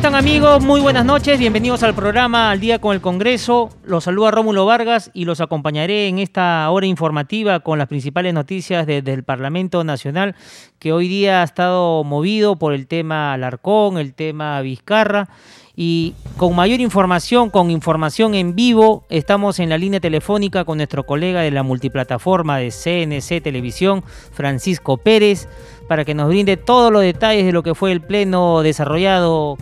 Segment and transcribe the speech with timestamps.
[0.00, 0.64] Están amigos?
[0.64, 3.68] Muy buenas noches, bienvenidos al programa Al Día con el Congreso.
[3.84, 8.86] Los saluda Rómulo Vargas y los acompañaré en esta hora informativa con las principales noticias
[8.86, 10.36] desde el Parlamento Nacional,
[10.78, 15.28] que hoy día ha estado movido por el tema Alarcón, el tema Vizcarra.
[15.76, 21.04] Y con mayor información, con información en vivo, estamos en la línea telefónica con nuestro
[21.04, 25.46] colega de la multiplataforma de CNC Televisión, Francisco Pérez,
[25.88, 29.58] para que nos brinde todos los detalles de lo que fue el pleno desarrollado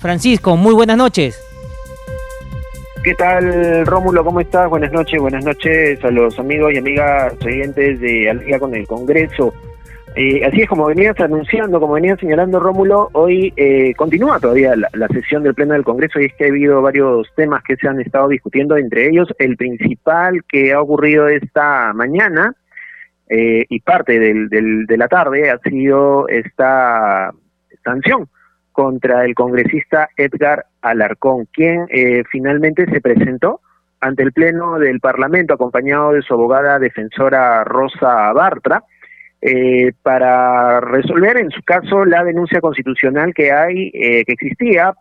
[0.00, 1.38] Francisco, muy buenas noches.
[3.04, 4.24] ¿Qué tal, Rómulo?
[4.24, 4.68] ¿Cómo estás?
[4.68, 8.86] Buenas noches, buenas noches a los amigos y amigas oyentes de Al día con el
[8.86, 9.54] Congreso.
[10.16, 15.08] Eh, así es como venías anunciando, como venías señalando Rómulo, hoy eh, continúa todavía la,
[15.08, 18.00] sesión del Pleno del Congreso y es que ha habido varios temas que se han
[18.00, 22.54] estado discutiendo, entre ellos el principal que ha ocurrido esta mañana
[23.28, 27.32] eh, y parte del, de la tarde ha sido esta
[27.84, 28.28] sanción
[28.72, 33.60] contra el congresista Edgar Alarcón, quien eh, finalmente se presentó
[34.00, 38.82] ante el Pleno del Parlamento acompañado de su abogada defensora Rosa Bartra
[39.42, 44.94] eh, para resolver en su caso la denuncia constitucional que hay, eh, que existía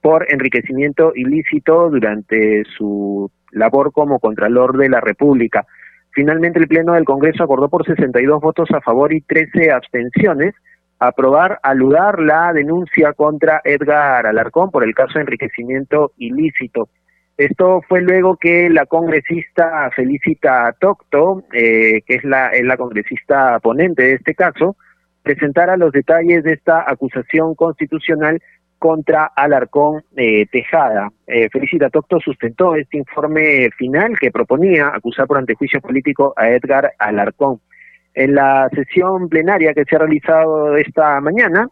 [0.00, 5.66] por enriquecimiento ilícito durante su labor como Contralor de la República.
[6.10, 10.54] Finalmente el Pleno del Congreso acordó por 62 votos a favor y 13 abstenciones
[10.98, 16.88] aprobar, aludar la denuncia contra Edgar Alarcón por el caso de enriquecimiento ilícito.
[17.36, 24.02] Esto fue luego que la congresista Felicita Tocto, eh, que es la, la congresista ponente
[24.02, 24.76] de este caso,
[25.22, 28.40] presentara los detalles de esta acusación constitucional
[28.78, 31.10] contra Alarcón eh, Tejada.
[31.26, 36.92] Eh, Felicita Tocto sustentó este informe final que proponía acusar por antejuicio político a Edgar
[36.98, 37.60] Alarcón.
[38.18, 41.68] En la sesión plenaria que se ha realizado esta mañana,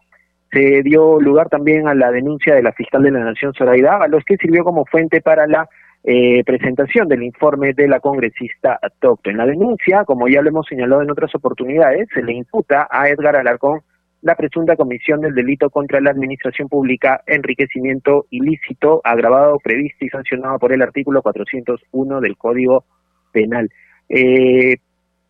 [0.49, 4.23] se dio lugar también a la denuncia de la fiscal de la Nación, Zoraida Ábalos,
[4.25, 5.67] que sirvió como fuente para la
[6.05, 9.29] eh, presentación del informe de la congresista Tocto.
[9.29, 13.09] En la denuncia, como ya lo hemos señalado en otras oportunidades, se le imputa a
[13.09, 13.81] Edgar Alarcón
[14.21, 20.59] la presunta comisión del delito contra la administración pública, enriquecimiento ilícito, agravado, previsto y sancionado
[20.59, 22.85] por el artículo 401 del Código
[23.33, 23.69] Penal.
[24.07, 24.77] Eh,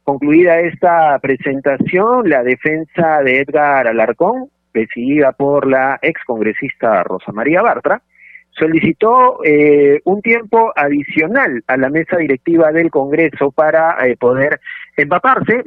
[0.07, 8.01] Concluida esta presentación, la defensa de Edgar Alarcón, presidida por la excongresista Rosa María Bartra,
[8.51, 14.61] solicitó eh, un tiempo adicional a la mesa directiva del Congreso para eh, poder
[14.95, 15.61] empaparse,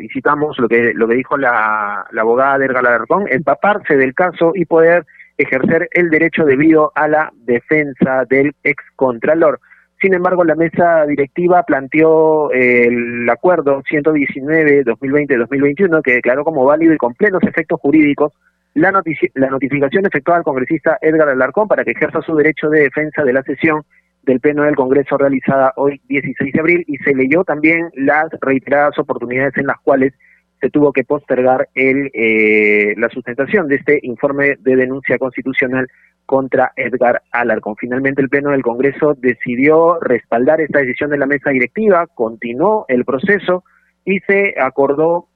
[0.57, 4.65] lo que, lo que dijo la, la abogada de Edgar Alarcón, empaparse del caso y
[4.65, 5.05] poder
[5.37, 9.61] ejercer el derecho debido a la defensa del excontralor.
[10.01, 17.15] Sin embargo, la mesa directiva planteó el acuerdo 119-2020-2021 que declaró como válido y con
[17.15, 18.33] plenos efectos jurídicos
[18.73, 18.91] la,
[19.35, 23.35] la notificación efectuada al congresista Edgar Alarcón para que ejerza su derecho de defensa de
[23.35, 23.83] la sesión
[24.23, 28.99] del Pleno del Congreso realizada hoy 16 de abril y se leyó también las reiteradas
[28.99, 30.15] oportunidades en las cuales
[30.61, 35.89] se tuvo que postergar el, eh, la sustentación de este informe de denuncia constitucional
[36.27, 37.77] contra Edgar Alarcón.
[37.77, 43.05] Finalmente el Pleno del Congreso decidió respaldar esta decisión de la mesa directiva, continuó el
[43.05, 43.65] proceso
[44.05, 45.27] y se acordó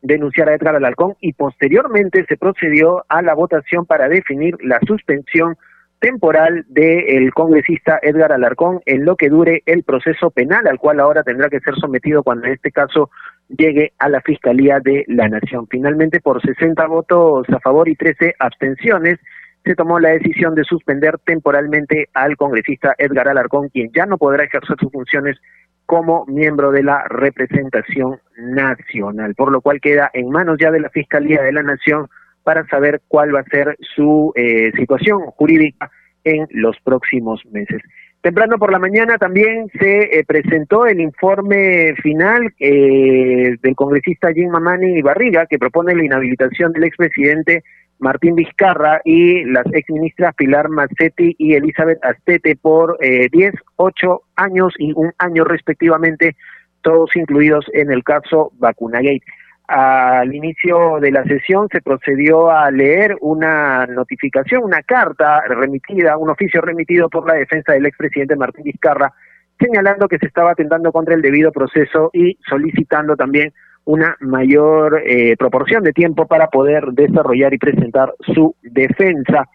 [0.00, 5.56] denunciar a Edgar Alarcón y posteriormente se procedió a la votación para definir la suspensión
[6.00, 11.24] temporal del congresista Edgar Alarcón en lo que dure el proceso penal al cual ahora
[11.24, 13.10] tendrá que ser sometido cuando en este caso
[13.48, 15.66] llegue a la Fiscalía de la Nación.
[15.70, 19.18] Finalmente, por 60 votos a favor y 13 abstenciones,
[19.64, 24.44] se tomó la decisión de suspender temporalmente al congresista Edgar Alarcón, quien ya no podrá
[24.44, 25.36] ejercer sus funciones
[25.84, 30.90] como miembro de la representación nacional, por lo cual queda en manos ya de la
[30.90, 32.08] Fiscalía de la Nación
[32.44, 35.90] para saber cuál va a ser su eh, situación jurídica
[36.24, 37.82] en los próximos meses.
[38.20, 44.50] Temprano por la mañana también se eh, presentó el informe final eh, del congresista Jim
[44.50, 47.62] Mamani Barriga, que propone la inhabilitación del expresidente
[48.00, 54.74] Martín Vizcarra y las exministras Pilar Mazzetti y Elizabeth Astete por eh, 10, 8 años
[54.78, 56.36] y un año respectivamente,
[56.82, 59.22] todos incluidos en el caso Vacunagate.
[59.68, 66.30] Al inicio de la sesión se procedió a leer una notificación, una carta remitida, un
[66.30, 69.12] oficio remitido por la defensa del expresidente Martín Vizcarra,
[69.60, 73.52] señalando que se estaba atentando contra el debido proceso y solicitando también
[73.84, 79.48] una mayor eh, proporción de tiempo para poder desarrollar y presentar su defensa,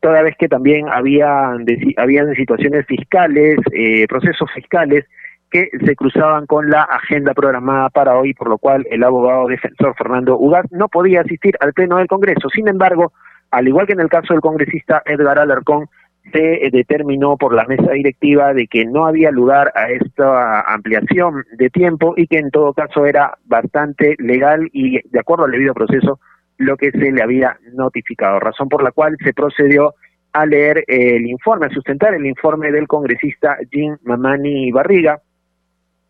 [0.00, 1.50] toda vez que también había
[1.96, 5.04] habían situaciones fiscales, eh, procesos fiscales
[5.50, 9.94] que se cruzaban con la agenda programada para hoy, por lo cual el abogado defensor
[9.96, 12.48] Fernando Ugat no podía asistir al pleno del Congreso.
[12.54, 13.12] Sin embargo,
[13.50, 15.88] al igual que en el caso del congresista Edgar Alarcón,
[16.32, 21.70] se determinó por la mesa directiva de que no había lugar a esta ampliación de
[21.70, 26.20] tiempo y que en todo caso era bastante legal y de acuerdo al debido proceso
[26.58, 29.94] lo que se le había notificado, razón por la cual se procedió
[30.32, 35.20] a leer el informe, a sustentar el informe del congresista Jim Mamani Barriga,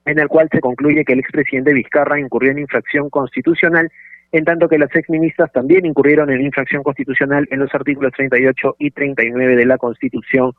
[0.05, 3.91] en el cual se concluye que el expresidente Vizcarra incurrió en infracción constitucional,
[4.32, 8.91] en tanto que las exministras también incurrieron en infracción constitucional en los artículos 38 y
[8.91, 10.52] 39 de la Constitución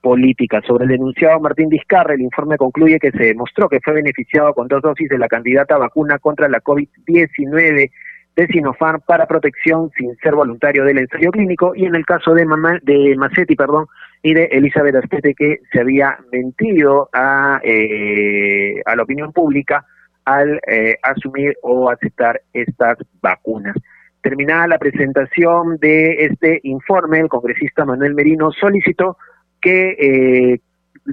[0.00, 0.62] política.
[0.66, 4.68] Sobre el denunciado Martín Vizcarra, el informe concluye que se demostró que fue beneficiado con
[4.68, 7.90] dos dosis de la candidata vacuna contra la COVID-19
[8.36, 12.46] de Sinopharm para protección sin ser voluntario del ensayo clínico y en el caso de,
[12.46, 13.86] Mamá, de Macetti, perdón,
[14.22, 19.84] de Elizabeth Astete que se había mentido a, eh, a la opinión pública
[20.24, 23.74] al eh, asumir o aceptar estas vacunas.
[24.22, 29.16] Terminada la presentación de este informe, el congresista Manuel Merino solicitó
[29.60, 30.60] que eh,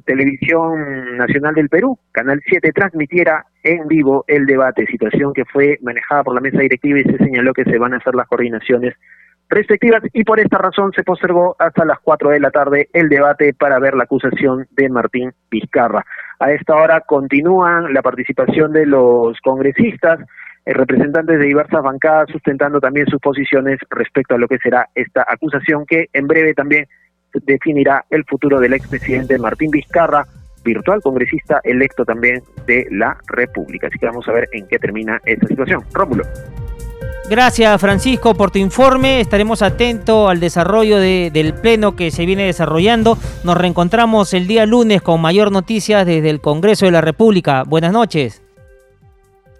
[0.05, 6.23] Televisión Nacional del Perú, Canal 7, transmitiera en vivo el debate, situación que fue manejada
[6.23, 8.95] por la mesa directiva y se señaló que se van a hacer las coordinaciones
[9.49, 13.53] respectivas y por esta razón se postergó hasta las 4 de la tarde el debate
[13.53, 16.05] para ver la acusación de Martín Vizcarra.
[16.39, 20.19] A esta hora continúan la participación de los congresistas,
[20.65, 25.25] eh, representantes de diversas bancadas sustentando también sus posiciones respecto a lo que será esta
[25.27, 26.85] acusación que en breve también
[27.45, 30.25] definirá el futuro del expresidente Martín Vizcarra,
[30.63, 33.87] virtual congresista electo también de la República.
[33.87, 35.81] Así que vamos a ver en qué termina esta situación.
[35.93, 36.23] Rómulo.
[37.29, 39.19] Gracias Francisco por tu informe.
[39.19, 43.17] Estaremos atentos al desarrollo del pleno que se viene desarrollando.
[43.43, 47.63] Nos reencontramos el día lunes con mayor noticias desde el Congreso de la República.
[47.63, 48.41] Buenas noches.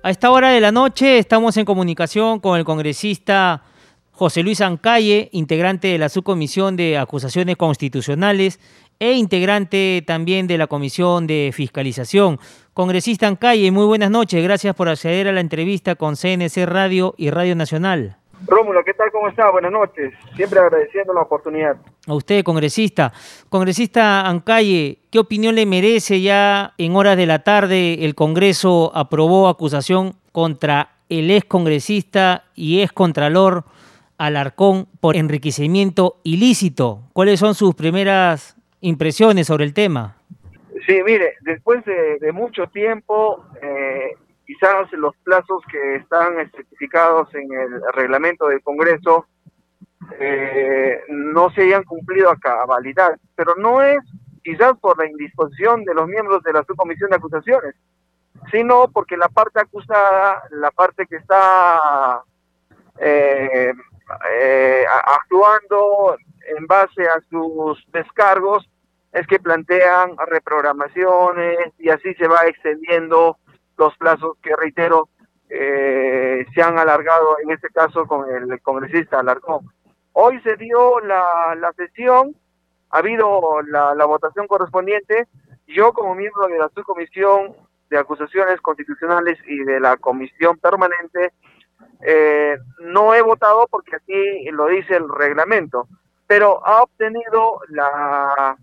[0.02, 3.64] A esta hora de la noche estamos en comunicación con el congresista
[4.12, 8.62] José Luis Ancalle, integrante de la subcomisión de acusaciones constitucionales
[9.00, 12.40] e integrante también de la Comisión de Fiscalización.
[12.78, 14.44] Congresista en calle, muy buenas noches.
[14.44, 18.18] Gracias por acceder a la entrevista con CNC Radio y Radio Nacional.
[18.46, 19.12] Rómulo, ¿qué tal?
[19.12, 19.50] ¿Cómo está?
[19.50, 20.14] Buenas noches.
[20.36, 21.78] Siempre agradeciendo la oportunidad.
[22.06, 23.12] A usted, congresista.
[23.50, 29.48] Congresista Ancalle, ¿qué opinión le merece ya en horas de la tarde el Congreso aprobó
[29.48, 33.64] acusación contra el ex congresista y ex contralor
[34.20, 37.00] Alarcón por enriquecimiento ilícito?
[37.14, 40.17] ¿Cuáles son sus primeras impresiones sobre el tema.
[40.88, 47.82] Sí, mire, después de, mucho tiempo, eh, quizás los plazos que están especificados en el
[47.92, 49.28] reglamento del Congreso
[50.18, 54.00] eh, no se hayan cumplido a cabalidad, pero no es
[54.46, 57.76] quizás por la indisposición de los miembros de la subcomisión de acusaciones,
[58.50, 62.24] sino porque la parte acusada, la parte que está
[62.98, 63.74] eh,
[65.04, 66.16] actuando
[66.58, 68.70] en base a sus descargos
[69.12, 73.38] es que plantean reprogramaciones y así se va extendiendo
[73.78, 75.10] los plazos que, reitero,
[75.50, 79.66] eh, se han alargado, en este caso con el congresista Alarcón.
[80.14, 82.36] Hoy se dio la, la sesión,
[82.90, 85.28] ha habido la, la votación correspondiente.
[85.68, 87.56] Yo como miembro de la subcomisión
[87.90, 91.34] de acusaciones constitucionales y de la comisión permanente,
[92.02, 95.88] eh, no he votado porque así lo dice el reglamento
[96.28, 98.58] pero ha obtenido la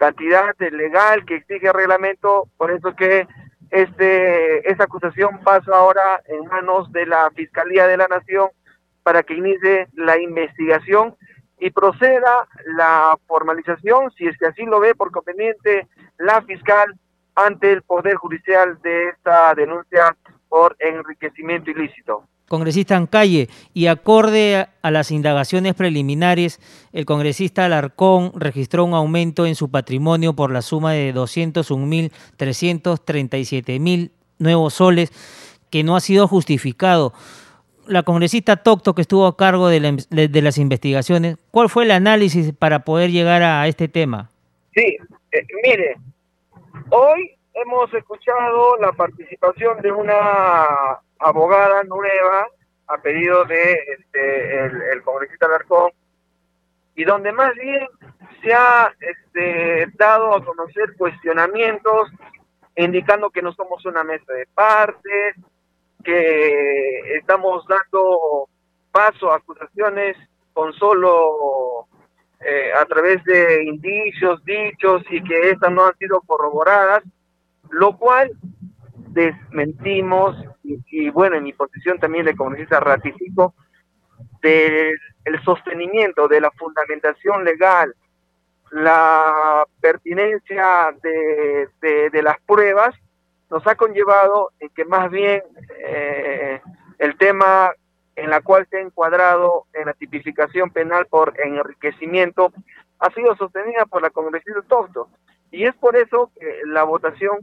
[0.00, 3.28] cantidad legal que exige el reglamento, por eso que
[3.70, 8.48] este esta acusación pasa ahora en manos de la Fiscalía de la Nación
[9.02, 11.14] para que inicie la investigación
[11.58, 16.98] y proceda la formalización, si es que así lo ve por conveniente la fiscal
[17.34, 20.16] ante el Poder Judicial de esta denuncia
[20.48, 26.58] por enriquecimiento ilícito congresista Ancalle, y acorde a las indagaciones preliminares,
[26.92, 34.74] el congresista Alarcón registró un aumento en su patrimonio por la suma de 201.337.000 nuevos
[34.74, 35.12] soles
[35.70, 37.12] que no ha sido justificado.
[37.86, 42.52] La congresista Tocto, que estuvo a cargo de, de las investigaciones, ¿cuál fue el análisis
[42.52, 44.28] para poder llegar a este tema?
[44.74, 44.96] Sí,
[45.30, 45.98] eh, mire,
[46.90, 52.46] hoy hemos escuchado la participación de una abogada nueva
[52.86, 55.92] a pedido de este, el, congresista Alarcón
[56.94, 57.86] y donde más bien
[58.42, 62.10] se ha este, dado a conocer cuestionamientos
[62.76, 65.36] indicando que no somos una mesa de partes,
[66.02, 68.48] que estamos dando
[68.90, 70.16] paso a acusaciones
[70.52, 71.86] con solo
[72.40, 77.02] eh, a través de indicios, dichos y que estas no han sido corroboradas,
[77.70, 78.32] lo cual
[78.94, 83.54] desmentimos y, bueno, en mi posición también de congresista ratifico
[84.42, 87.94] del el sostenimiento de la fundamentación legal,
[88.70, 92.94] la pertinencia de, de, las pruebas,
[93.50, 95.42] nos ha conllevado en que más bien
[95.78, 96.60] eh,
[96.98, 97.72] el tema
[98.14, 102.52] en la cual se ha encuadrado en la tipificación penal por enriquecimiento
[103.00, 105.08] ha sido sostenida por la congresista Tosto.
[105.50, 107.38] Y es por eso que la votación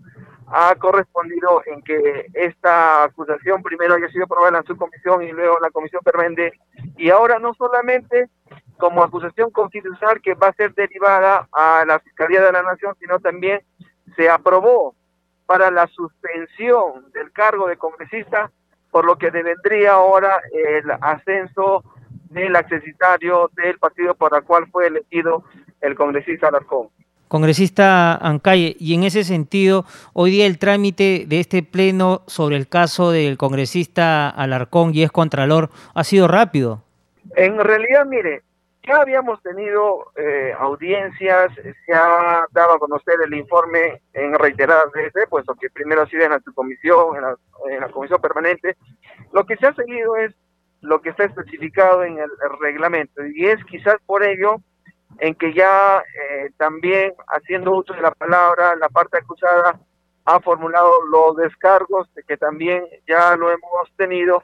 [0.47, 5.57] ha correspondido en que esta acusación primero haya sido aprobada en su comisión y luego
[5.57, 6.53] en la comisión permanente
[6.95, 8.29] y ahora no solamente
[8.77, 13.19] como acusación constitucional que va a ser derivada a la Fiscalía de la Nación, sino
[13.19, 13.61] también
[14.15, 14.95] se aprobó
[15.45, 18.51] para la suspensión del cargo de congresista,
[18.91, 21.83] por lo que devendría ahora el ascenso
[22.29, 25.43] del accesitario del partido por el cual fue elegido
[25.81, 26.89] el congresista Alarcón.
[27.27, 32.67] Congresista Ancalle, y en ese sentido, hoy día el trámite de este pleno sobre el
[32.67, 36.83] caso del congresista Alarcón y es Contralor ha sido rápido.
[37.35, 38.43] En realidad, mire,
[38.87, 41.51] ya habíamos tenido eh, audiencias,
[41.85, 46.23] se ha dado a conocer el informe en reiteradas veces, puesto que primero ha sido
[46.23, 48.77] en la comisión, en la, comisión permanente.
[49.33, 50.33] Lo que se ha seguido es
[50.81, 52.29] lo que está especificado en el
[52.61, 54.61] reglamento y es quizás por ello
[55.19, 59.79] en que ya eh, también haciendo uso de la palabra, la parte acusada
[60.25, 64.43] ha formulado los descargos, de que también ya lo hemos tenido,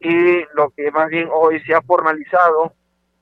[0.00, 2.74] y lo que más bien hoy se ha formalizado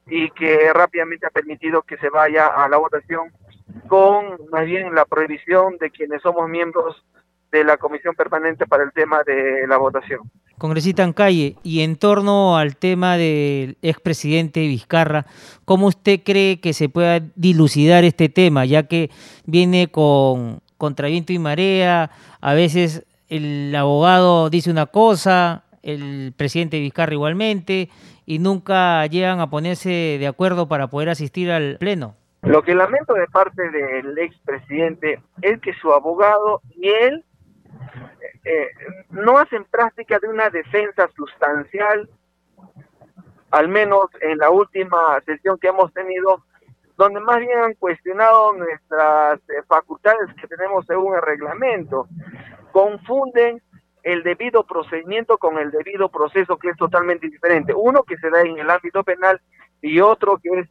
[0.06, 3.32] y que rápidamente ha permitido que se vaya a la votación
[3.88, 7.02] con más bien la prohibición de quienes somos miembros
[7.54, 10.20] de la comisión permanente para el tema de la votación.
[10.58, 15.26] Congresista Calle, y en torno al tema del expresidente Vizcarra,
[15.64, 19.10] ¿cómo usted cree que se pueda dilucidar este tema, ya que
[19.46, 27.12] viene con contraviento y marea, a veces el abogado dice una cosa, el presidente Vizcarra
[27.12, 27.88] igualmente,
[28.26, 32.16] y nunca llegan a ponerse de acuerdo para poder asistir al pleno?
[32.42, 37.24] Lo que lamento de parte del expresidente es que su abogado y él
[38.44, 38.68] eh,
[39.10, 42.08] no hacen práctica de una defensa sustancial,
[43.50, 46.44] al menos en la última sesión que hemos tenido,
[46.96, 52.06] donde más bien han cuestionado nuestras eh, facultades que tenemos según el reglamento.
[52.72, 53.62] Confunden
[54.02, 57.72] el debido procedimiento con el debido proceso, que es totalmente diferente.
[57.74, 59.40] Uno que se da en el ámbito penal
[59.80, 60.68] y otro que es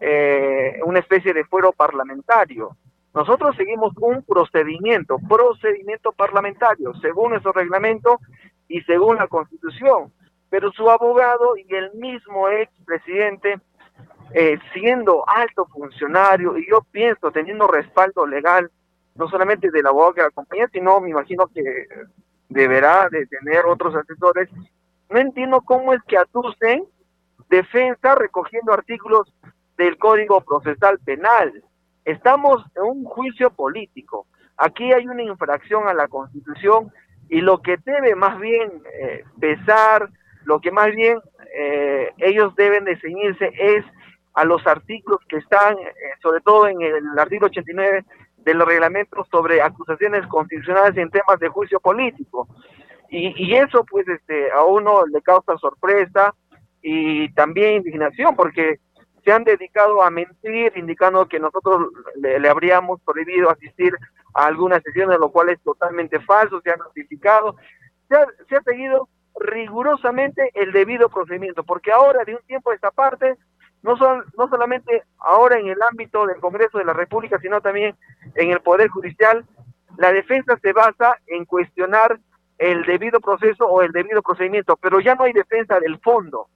[0.00, 2.76] eh, una especie de fuero parlamentario.
[3.14, 8.18] Nosotros seguimos un procedimiento, procedimiento parlamentario, según nuestro reglamento
[8.66, 10.12] y según la Constitución.
[10.50, 13.60] Pero su abogado y el mismo expresidente,
[14.32, 18.68] eh, siendo alto funcionario, y yo pienso teniendo respaldo legal,
[19.14, 21.86] no solamente del abogado que la acompaña, sino me imagino que
[22.48, 24.48] deberá de tener otros asesores,
[25.08, 26.84] no entiendo cómo es que aducen
[27.48, 29.32] defensa recogiendo artículos
[29.76, 31.62] del Código Procesal Penal.
[32.04, 34.26] Estamos en un juicio político.
[34.56, 36.92] Aquí hay una infracción a la Constitución
[37.28, 40.10] y lo que debe más bien eh, pesar,
[40.44, 41.18] lo que más bien
[41.54, 43.84] eh, ellos deben de ceñirse es
[44.34, 45.92] a los artículos que están, eh,
[46.22, 48.04] sobre todo en el artículo 89
[48.38, 52.48] del reglamento sobre acusaciones constitucionales en temas de juicio político.
[53.08, 56.34] Y, y eso pues este a uno le causa sorpresa
[56.82, 58.80] y también indignación porque
[59.24, 63.96] se han dedicado a mentir, indicando que nosotros le, habríamos prohibido asistir
[64.34, 67.56] a algunas sesiones, lo cual es totalmente falso, se ha notificado,
[68.08, 69.08] se ha, se ha seguido
[69.40, 73.36] rigurosamente el debido procedimiento, porque ahora de un tiempo a esta parte,
[73.82, 77.96] no, son, no solamente ahora en el ámbito del Congreso de la República, sino también
[78.34, 79.44] en el Poder Judicial,
[79.96, 82.18] la defensa se basa en cuestionar
[82.58, 86.48] el debido proceso o el debido procedimiento, pero ya no hay defensa del fondo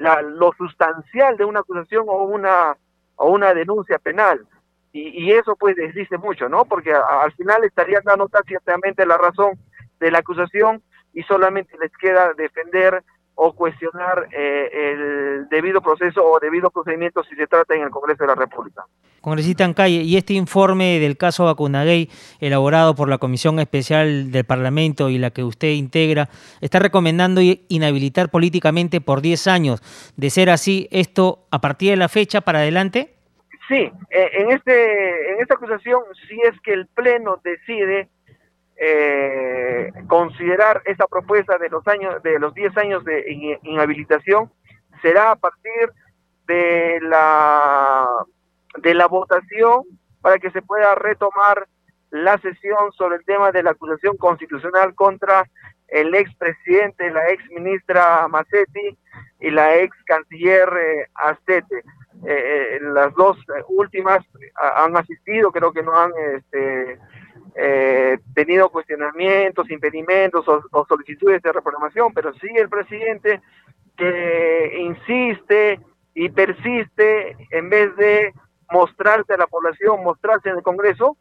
[0.00, 2.76] lo sustancial de una acusación o una,
[3.16, 4.46] o una denuncia penal.
[4.92, 6.64] Y, eso pues dice mucho, ¿no?
[6.64, 9.56] Porque al final estarían dando tácitamente la razón
[10.00, 13.04] de la acusación y solamente les queda defender
[13.42, 18.24] o cuestionar eh, el debido proceso o debido procedimiento si se trata en el Congreso
[18.24, 18.84] de la República.
[19.22, 25.08] Congresista Ancalle, y este informe del caso Vacunagay, elaborado por la Comisión Especial del Parlamento
[25.08, 26.28] y la que usted integra,
[26.60, 30.12] está recomendando inhabilitar políticamente por 10 años.
[30.18, 33.14] De ser así, ¿esto a partir de la fecha para adelante?
[33.68, 38.10] Sí, eh, en, este, en esta acusación, si es que el Pleno decide
[38.82, 44.50] eh, considerar esa propuesta de los años de los 10 años de inhabilitación
[45.02, 45.92] será a partir
[46.46, 48.08] de la
[48.78, 49.82] de la votación
[50.22, 51.66] para que se pueda retomar
[52.10, 55.44] la sesión sobre el tema de la acusación constitucional contra
[55.88, 58.96] el expresidente, la ex ministra Macetti
[59.40, 61.82] y la ex canciller eh, Astete.
[62.26, 64.24] Eh, eh, las dos últimas
[64.76, 66.98] han asistido, creo que no han este,
[68.34, 73.40] tenido cuestionamientos, impedimentos o, solicitudes de reprogramación, pero sí el presidente
[73.96, 75.80] que insiste
[76.14, 78.32] y persiste en vez de
[78.70, 81.16] mostrarse a la población, mostrarse en el Congreso,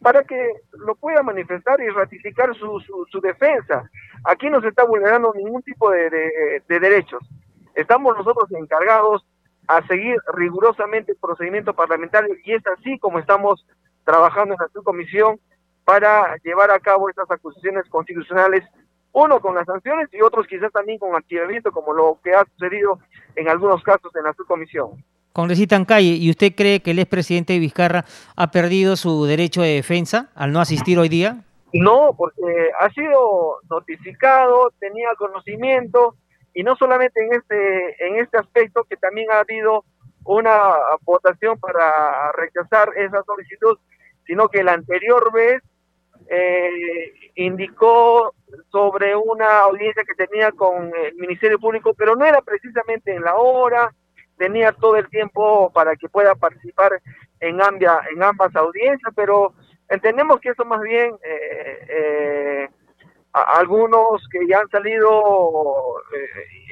[0.00, 2.78] para que lo pueda manifestar y ratificar su,
[3.10, 3.88] su, defensa.
[4.24, 7.26] Aquí no se está vulnerando ningún tipo de, de, derechos.
[7.74, 9.24] Estamos nosotros encargados
[9.66, 13.66] a seguir rigurosamente el procedimiento parlamentario y es así como estamos
[14.04, 15.40] trabajando en la subcomisión
[15.84, 18.64] para llevar a cabo estas acusaciones constitucionales,
[19.12, 22.98] uno con las sanciones y otros quizás también con activamiento, como lo que ha sucedido
[23.36, 25.04] en algunos casos en la subcomisión.
[25.32, 28.04] Congresista Calle, ¿y usted cree que el expresidente Vizcarra
[28.36, 31.42] ha perdido su derecho de defensa al no asistir hoy día?
[31.72, 36.14] No, porque ha sido notificado, tenía conocimiento
[36.54, 39.84] y no solamente en este en este aspecto que también ha habido
[40.24, 43.76] una votación para rechazar esa solicitud,
[44.26, 45.62] sino que la anterior vez
[46.28, 48.34] eh, indicó
[48.70, 53.36] sobre una audiencia que tenía con el Ministerio Público, pero no era precisamente en la
[53.36, 53.92] hora,
[54.36, 57.00] tenía todo el tiempo para que pueda participar
[57.40, 59.54] en, ambia, en ambas audiencias, pero
[59.88, 62.68] entendemos que eso más bien eh, eh,
[63.32, 65.96] algunos que ya han salido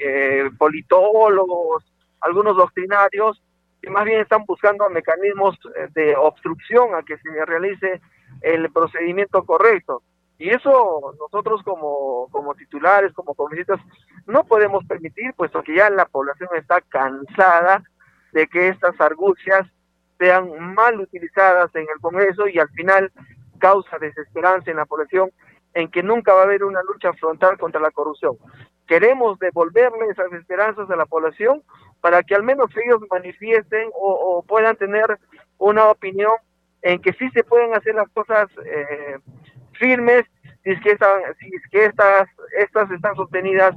[0.05, 1.85] eh, politólogos,
[2.21, 3.43] algunos doctrinarios,
[3.81, 5.59] que más bien están buscando mecanismos
[5.93, 8.01] de obstrucción a que se realice
[8.43, 10.03] el procedimiento correcto.
[10.39, 13.81] Y eso nosotros como, como titulares, como congresistas,
[14.27, 17.83] no podemos permitir, puesto que ya la población está cansada
[18.33, 19.67] de que estas argucias
[20.19, 23.13] sean mal utilizadas en el Congreso y al final
[23.59, 25.31] causa desesperanza en la población
[25.75, 28.37] en que nunca va a haber una lucha frontal contra la corrupción.
[28.87, 31.63] Queremos devolverle esas esperanzas a la población
[32.01, 35.19] para que al menos ellos manifiesten o, puedan tener
[35.59, 36.33] una opinión
[36.83, 39.19] en que sí se pueden hacer las cosas eh,
[39.73, 40.25] firmes
[40.65, 43.75] si es que, estas, estas están sostenidas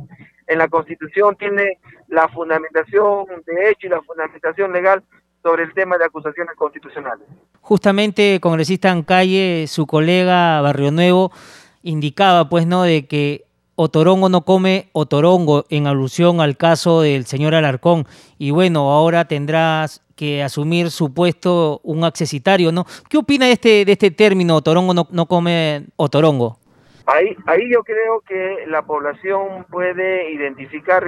[0.47, 5.03] en la Constitución, tiene la fundamentación de hecho y la fundamentación legal
[5.41, 7.27] sobre el tema de acusaciones constitucionales.
[7.61, 11.31] Justamente, congresista en calle, su colega Barrio Nuevo
[11.81, 13.44] indicaba, pues, ¿no?, de que
[13.75, 18.05] Otorongo no come Otorongo en alusión al caso del señor Alarcón.
[18.38, 22.85] Y bueno, ahora tendrás que asumir su puesto un accesitario, ¿no?
[23.09, 26.57] ¿Qué opina de este, de este término, Otorongo no, no come Otorongo?
[27.05, 31.03] Ahí, ahí yo creo que la población puede identificar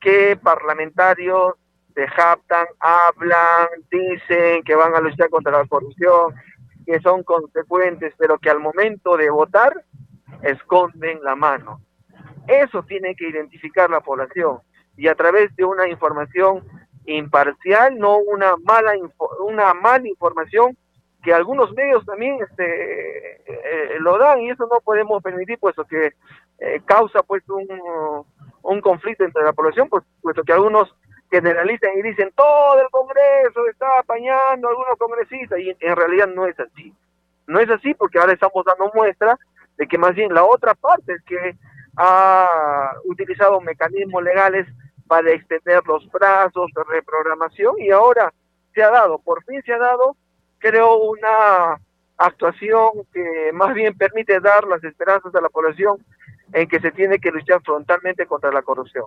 [0.00, 1.54] qué parlamentarios
[1.94, 6.34] se jactan, hablan, dicen que van a luchar contra la corrupción,
[6.84, 9.84] que son consecuentes, pero que al momento de votar
[10.42, 11.80] esconden la mano.
[12.48, 14.58] Eso tiene que identificar la población
[14.96, 16.64] y a través de una información
[17.04, 18.92] imparcial, no una mala
[19.40, 20.76] una mala información
[21.22, 26.12] que algunos medios también este eh, lo dan y eso no podemos permitir puesto que
[26.58, 27.66] eh, causa pues un,
[28.62, 30.94] un conflicto entre la población pues, puesto que algunos
[31.30, 36.46] generalizan y dicen todo el Congreso está apañando a algunos congresistas y en realidad no
[36.46, 36.92] es así.
[37.46, 39.38] No es así porque ahora estamos dando muestra
[39.76, 41.56] de que más bien la otra parte es que
[41.96, 44.66] ha utilizado mecanismos legales
[45.06, 48.32] para extender los plazos de reprogramación y ahora
[48.74, 50.16] se ha dado, por fin se ha dado,
[50.58, 51.80] creo, una
[52.18, 55.96] actuación que más bien permite dar las esperanzas a la población
[56.52, 59.04] en que se tiene que luchar frontalmente contra la corrupción.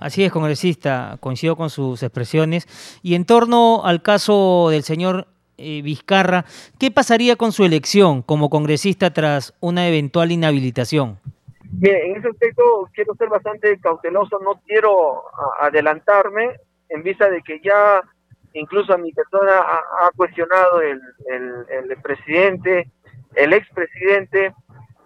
[0.00, 2.66] Así es, congresista, coincido con sus expresiones.
[3.02, 6.44] Y en torno al caso del señor eh, Vizcarra,
[6.78, 11.18] ¿qué pasaría con su elección como congresista tras una eventual inhabilitación?
[11.74, 15.24] Bien, en ese aspecto quiero ser bastante cauteloso, no quiero
[15.58, 16.56] adelantarme
[16.90, 18.02] en vista de que ya
[18.52, 22.90] incluso a mi persona ha, cuestionado el, el, presidente,
[23.34, 24.54] el expresidente,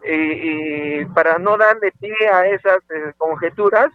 [0.05, 3.91] y, y, para no darle pie a esas eh, conjeturas,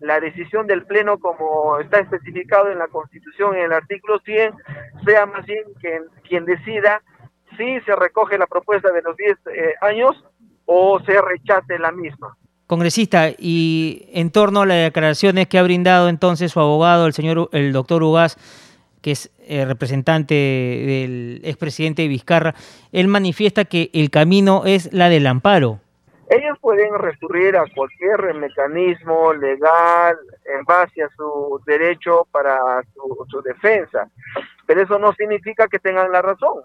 [0.00, 4.54] la decisión del Pleno, como está especificado en la Constitución en el artículo 100,
[5.04, 7.00] sea más bien quien, quien decida
[7.56, 10.24] si se recoge la propuesta de los 10 eh, años
[10.70, 12.36] o se rechace la misma.
[12.66, 17.48] Congresista, y en torno a las declaraciones que ha brindado entonces su abogado, el señor,
[17.52, 18.36] el doctor Ugaz,
[19.00, 22.54] que es eh, representante del expresidente Vizcarra,
[22.92, 25.80] él manifiesta que el camino es la del amparo.
[26.28, 34.10] Ellos pueden recurrir a cualquier mecanismo legal en base a su derecho para su, defensa,
[34.66, 36.64] pero eso no significa que tengan la razón.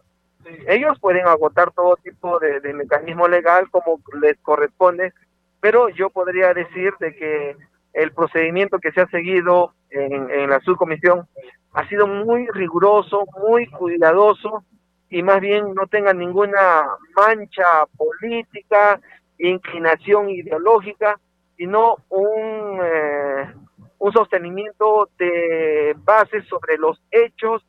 [0.67, 5.13] Ellos pueden agotar todo tipo de, mecanismo legal como les corresponde,
[5.59, 7.55] pero yo podría decir de que
[7.93, 11.27] el procedimiento que se ha seguido en, la subcomisión
[11.73, 14.63] ha sido muy riguroso, muy cuidadoso
[15.09, 18.99] y más bien no tenga ninguna mancha política,
[19.37, 21.19] inclinación ideológica,
[21.55, 23.53] sino un, eh,
[23.99, 27.63] un sostenimiento de bases sobre los hechos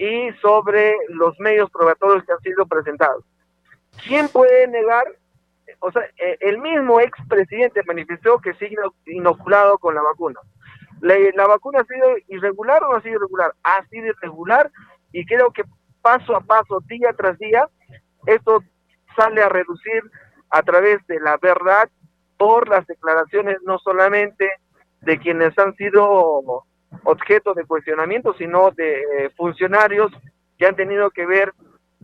[0.00, 3.22] y sobre los medios probatorios que han sido presentados.
[4.02, 5.04] ¿Quién puede negar?
[5.80, 10.40] O sea, eh, el mismo expresidente manifestó que sigue inoculado con la vacuna.
[11.02, 13.52] La, la, vacuna ha sido irregular o no ha sido irregular?
[13.62, 14.70] Ha sido irregular
[15.12, 15.64] y creo que
[16.00, 17.68] paso a paso, día tras día,
[18.24, 18.64] esto
[19.14, 20.02] sale a reducir
[20.48, 21.90] a través de la verdad
[22.38, 24.50] por las declaraciones no solamente
[25.02, 26.64] de quienes han sido
[27.04, 30.12] objeto de cuestionamiento, sino de eh, funcionarios
[30.58, 31.52] que han tenido que ver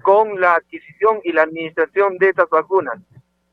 [0.02, 2.98] con la adquisición y la administración de estas vacunas.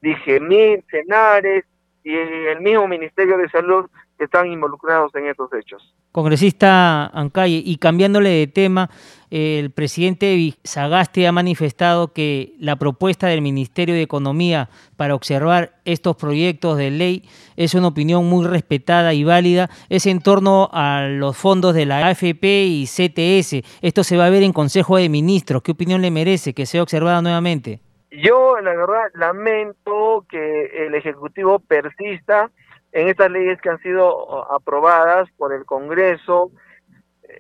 [0.02, 1.66] Dije, mil, Cenares
[2.04, 3.90] y el mismo Ministerio de Salud
[4.24, 5.94] que están involucrados en estos hechos.
[6.14, 8.90] Congresista Ancalle, y cambiándole de tema,
[9.30, 16.16] el presidente Sagaste ha manifestado que la propuesta del Ministerio de Economía para observar estos
[16.16, 19.70] proyectos de ley es una opinión muy respetada y válida.
[19.90, 23.62] Es en torno a los fondos de la AFP y CTS.
[23.82, 25.64] Esto se va a ver en Consejo de Ministros.
[25.64, 27.82] ¿Qué opinión le merece que sea observada nuevamente?
[28.12, 32.52] Yo, la verdad, lamento que el Ejecutivo persista
[32.94, 36.52] en estas leyes que han sido aprobadas por el Congreso,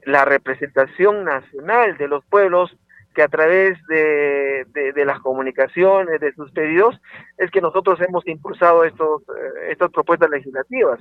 [0.05, 2.75] la representación nacional de los pueblos
[3.13, 4.65] que a través de,
[5.05, 6.99] las comunicaciones, de sus pedidos,
[7.37, 10.99] es que nosotros hemos impulsado estos, eh, estas propuestas legislativas.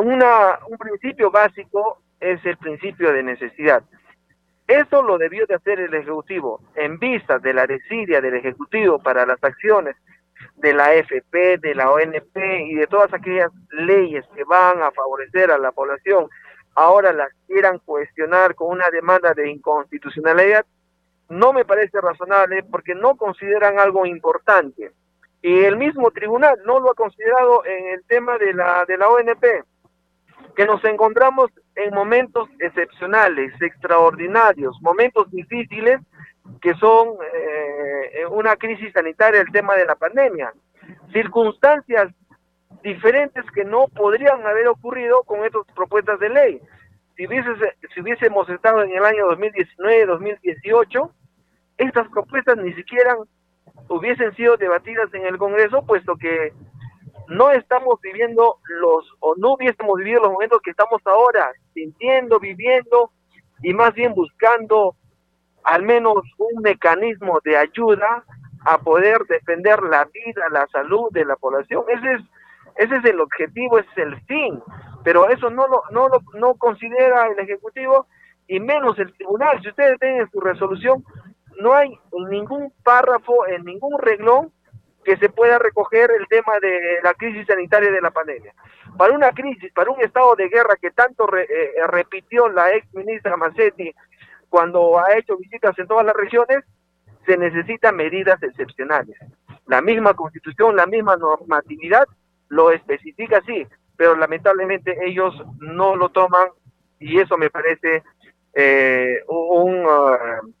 [0.00, 3.82] Una, un principio básico es el principio de necesidad.
[4.68, 9.26] Eso lo debió de hacer el Ejecutivo en vista de la desidia del Ejecutivo para
[9.26, 9.96] las acciones
[10.56, 15.50] de la FP, de la ONP y de todas aquellas leyes que van a favorecer
[15.50, 16.28] a la población,
[16.74, 20.64] ahora las quieran cuestionar con una demanda de inconstitucionalidad,
[21.28, 24.92] no me parece razonable porque no consideran algo importante.
[25.40, 29.08] Y el mismo tribunal no lo ha considerado en el tema de la, de la
[29.08, 29.44] ONP,
[30.56, 36.00] que nos encontramos en momentos excepcionales, extraordinarios, momentos difíciles
[36.60, 40.52] que son eh, una crisis sanitaria, el tema de la pandemia,
[41.12, 42.12] circunstancias
[42.82, 46.60] diferentes que no podrían haber ocurrido con estas propuestas de ley.
[47.16, 47.26] Si,
[47.94, 51.10] si hubiésemos estado en el año 2019, 2018,
[51.78, 53.16] estas propuestas ni siquiera
[53.88, 56.52] hubiesen sido debatidas en el Congreso, puesto que
[57.28, 63.10] no estamos viviendo los, o no hubiésemos vivido los momentos que estamos ahora, sintiendo, viviendo
[63.62, 64.96] y más bien buscando
[65.64, 68.24] al menos un mecanismo de ayuda
[68.64, 71.84] a poder defender la vida, la salud de la población.
[71.88, 72.20] Ese es,
[72.76, 74.62] ese es el objetivo, ese es el fin,
[75.04, 78.06] pero eso no lo, no lo no considera el Ejecutivo
[78.48, 79.60] y menos el Tribunal.
[79.62, 81.04] Si ustedes ven en su resolución,
[81.60, 84.52] no hay en ningún párrafo, en ningún reglón
[85.04, 88.54] que se pueda recoger el tema de la crisis sanitaria de la pandemia.
[88.96, 93.36] Para una crisis, para un estado de guerra que tanto eh, repitió la ex ministra
[93.36, 93.92] Massetti
[94.48, 96.62] cuando ha hecho visitas en todas las regiones,
[97.26, 99.16] se necesitan medidas excepcionales.
[99.66, 102.04] La misma constitución, la misma normatividad
[102.48, 106.48] lo especifica así, pero lamentablemente ellos no lo toman
[106.98, 108.02] y eso me parece
[108.54, 110.52] eh, un, uh,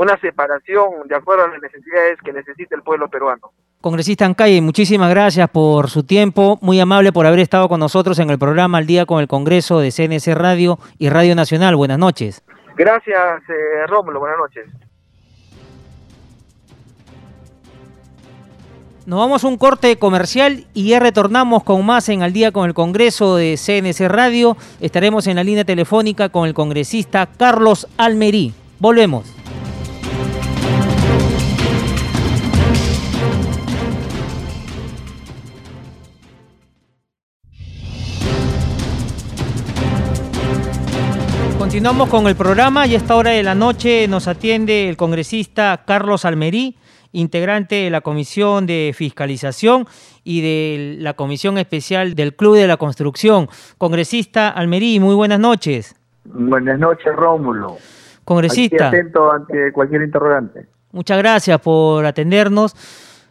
[0.00, 3.52] una separación de acuerdo a las necesidades que necesita el pueblo peruano.
[3.82, 8.30] Congresista Ancalle, muchísimas gracias por su tiempo, muy amable por haber estado con nosotros en
[8.30, 11.76] el programa Al Día con el Congreso de CNC Radio y Radio Nacional.
[11.76, 12.42] Buenas noches.
[12.76, 14.20] Gracias, eh, Rómulo.
[14.20, 14.68] Buenas noches.
[19.04, 22.66] Nos vamos a un corte comercial y ya retornamos con más en Al día con
[22.66, 24.56] el Congreso de CNC Radio.
[24.80, 28.54] Estaremos en la línea telefónica con el congresista Carlos Almerí.
[28.78, 29.39] Volvemos.
[41.70, 45.84] Continuamos con el programa y a esta hora de la noche nos atiende el congresista
[45.86, 46.76] Carlos Almerí,
[47.12, 49.86] integrante de la Comisión de Fiscalización
[50.24, 53.48] y de la Comisión Especial del Club de la Construcción.
[53.78, 55.94] Congresista Almerí, muy buenas noches.
[56.24, 57.76] Buenas noches, Rómulo.
[58.24, 58.88] Congresista.
[58.88, 60.66] Aquí atento ante cualquier interrogante.
[60.90, 62.74] Muchas gracias por atendernos.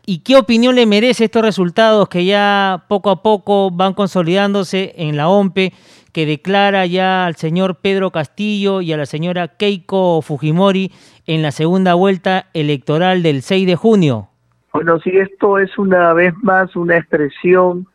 [0.06, 5.18] ¿Y qué opinión le merece estos resultados que ya poco a poco van consolidándose en
[5.18, 5.74] la OMPE
[6.12, 10.92] que declara ya al señor Pedro Castillo y a la señora Keiko Fujimori
[11.26, 14.30] en la segunda vuelta electoral del 6 de junio.
[14.74, 17.88] Bueno, si esto es una vez más una expresión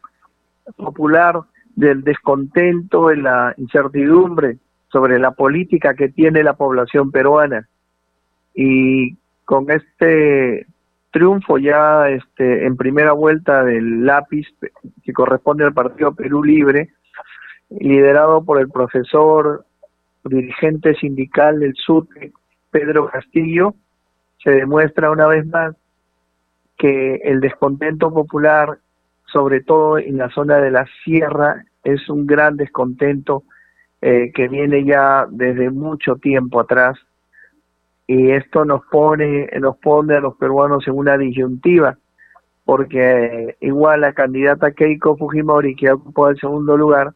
[0.76, 1.40] popular
[1.76, 7.68] del descontento, de la incertidumbre sobre la política que tiene la población peruana.
[8.54, 10.66] Y con este
[11.10, 14.46] triunfo ya este, en primera vuelta del lápiz
[15.02, 16.90] que corresponde al Partido Perú Libre,
[17.70, 19.64] liderado por el profesor
[20.24, 22.06] dirigente sindical del sur
[22.70, 23.74] Pedro Castillo,
[24.42, 25.74] se demuestra una vez más
[26.76, 28.78] que el descontento popular,
[29.26, 33.44] sobre todo en la zona de la sierra, es un gran descontento
[34.00, 36.98] eh, que viene ya desde mucho tiempo atrás
[38.06, 41.96] y esto nos pone nos pone a los peruanos en una disyuntiva
[42.64, 47.14] porque igual la candidata Keiko Fujimori que ocupó el segundo lugar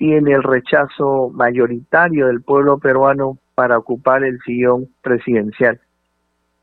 [0.00, 5.78] tiene el rechazo mayoritario del pueblo peruano para ocupar el sillón presidencial.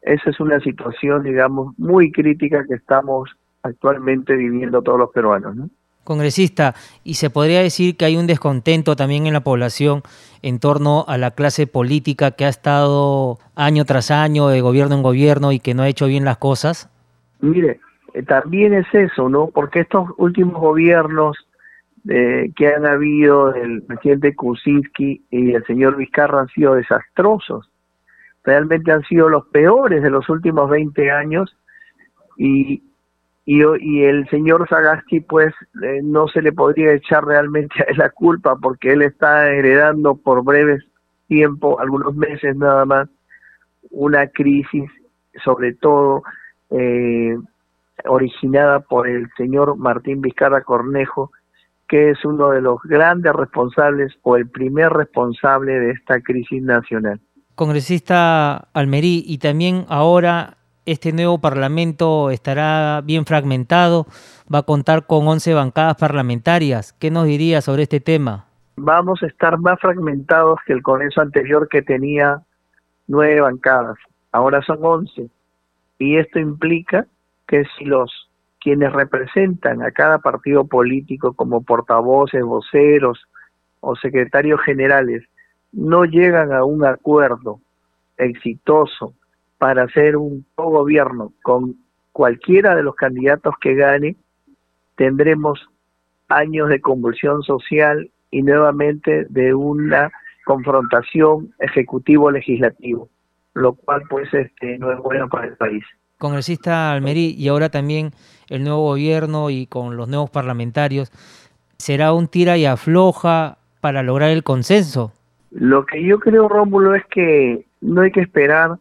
[0.02, 3.30] Esa es una situación, digamos, muy crítica que estamos
[3.62, 5.56] actualmente viviendo todos los peruanos.
[5.56, 5.70] ¿no?
[6.04, 6.74] Congresista,
[7.04, 10.02] y se podría decir que hay un descontento también en la población
[10.42, 15.04] en torno a la clase política que ha estado año tras año de gobierno en
[15.04, 16.90] gobierno y que no ha hecho bien las cosas.
[17.40, 17.82] Mire,
[18.16, 19.52] eh, también es eso, ¿no?
[19.54, 21.38] Porque estos últimos gobiernos
[22.08, 27.70] que han habido del presidente Kuczynski y el señor Vizcarra han sido desastrosos.
[28.44, 31.58] Realmente han sido los peores de los últimos 20 años
[32.38, 32.82] y,
[33.46, 38.10] y, y el señor Sagasti pues eh, no se le podría echar realmente a la
[38.10, 40.84] culpa porque él está heredando por breves
[41.28, 43.10] tiempo, algunos meses nada más,
[43.90, 44.90] una crisis
[45.44, 46.24] sobre todo
[46.70, 47.38] eh,
[48.06, 51.32] originada por el señor Martín Vizcarra Cornejo,
[51.88, 57.20] que es uno de los grandes responsables o el primer responsable de esta crisis nacional.
[57.56, 64.06] Congresista Almerí, y también ahora este nuevo Parlamento estará bien fragmentado,
[64.54, 66.94] va a contar con 11 bancadas parlamentarias.
[66.94, 68.46] ¿Qué nos diría sobre este tema?
[68.78, 72.42] Vamos a estar más fragmentados que el Congreso anterior que tenía
[73.08, 73.98] nueve bancadas.
[74.32, 75.30] Ahora son 11.
[76.00, 77.08] Y esto implica
[77.48, 78.27] que si los
[78.60, 83.28] quienes representan a cada partido político como portavoces, voceros
[83.80, 85.24] o secretarios generales
[85.72, 87.60] no llegan a un acuerdo
[88.18, 89.14] exitoso
[89.58, 91.76] para hacer un gobierno con
[92.12, 94.16] cualquiera de los candidatos que gane,
[94.96, 95.70] tendremos
[96.30, 100.12] años de convulsión social y nuevamente de una
[100.46, 103.10] confrontación ejecutivo-legislativo,
[103.54, 105.84] lo cual pues este no es bueno para el país.
[106.18, 108.12] Congresista Almerí, y ahora también
[108.50, 111.12] el nuevo gobierno y con los nuevos parlamentarios,
[111.78, 115.12] ¿será un tira y afloja para lograr el consenso?
[115.52, 118.78] Lo que yo creo, Rómulo, es que no hay que esperar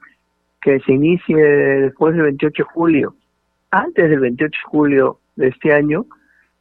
[0.62, 3.14] que se inicie después del 28 de julio.
[3.70, 6.06] Antes del 28 de julio de este año,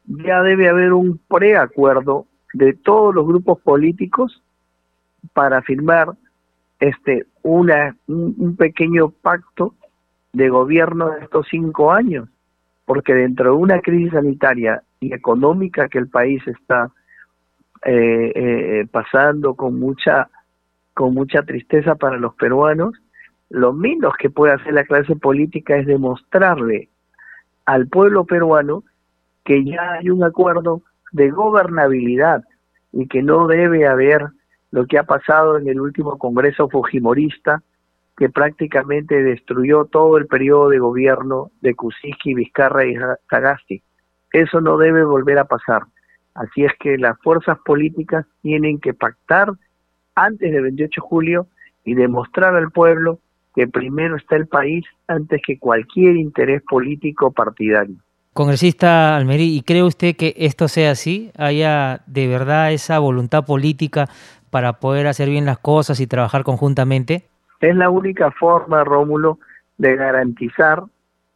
[0.06, 4.42] ya debe haber un preacuerdo de todos los grupos políticos
[5.34, 6.10] para firmar
[6.80, 9.74] este una un pequeño pacto
[10.36, 12.28] de gobierno de estos cinco años,
[12.86, 16.91] porque dentro de una crisis sanitaria y económica que el país está
[17.86, 20.30] eh, eh, pasando con mucha
[20.93, 22.93] con mucha tristeza para los peruanos,
[23.50, 26.88] lo menos que puede hacer la clase política es demostrarle
[27.65, 28.84] al pueblo peruano
[29.43, 32.43] que ya hay un acuerdo de gobernabilidad
[32.93, 34.28] y que no debe haber
[34.71, 37.62] lo que ha pasado en el último Congreso Fujimorista,
[38.17, 42.95] que prácticamente destruyó todo el periodo de gobierno de Kuczynski, Vizcarra y
[43.30, 43.82] Sagasti.
[44.32, 45.84] Eso no debe volver a pasar.
[46.34, 49.51] Así es que las fuerzas políticas tienen que pactar
[50.15, 51.47] antes del 28 de julio
[51.84, 53.19] y demostrar al pueblo
[53.54, 57.95] que primero está el país antes que cualquier interés político partidario.
[58.34, 61.32] Congresista Almerí, ¿y cree usted que esto sea así?
[61.38, 64.10] ¿Haya de verdad esa voluntad política
[64.49, 67.30] para poder hacer bien las cosas y trabajar conjuntamente?
[67.60, 69.39] Es la única forma, Rómulo,
[69.78, 70.84] de garantizar,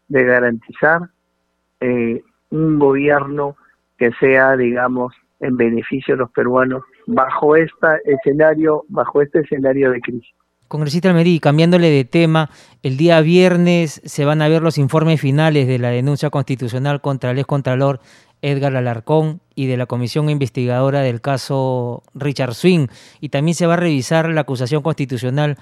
[0.07, 1.09] de garantizar
[1.79, 3.55] eh, un gobierno
[3.97, 10.01] que sea, digamos, en beneficio de los peruanos bajo este escenario, bajo este escenario de
[10.01, 10.33] crisis.
[10.67, 12.51] Congresista Almerí, cambiándole de tema,
[12.83, 17.31] el día viernes se van a ver los informes finales de la denuncia constitucional contra
[17.31, 17.99] el excontralor
[18.43, 22.87] Edgar Alarcón y de la comisión investigadora del caso Richard Swing.
[23.19, 25.57] Y también se va a revisar la acusación constitucional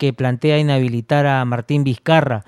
[0.00, 2.42] que plantea inhabilitar a Martín Vizcarra.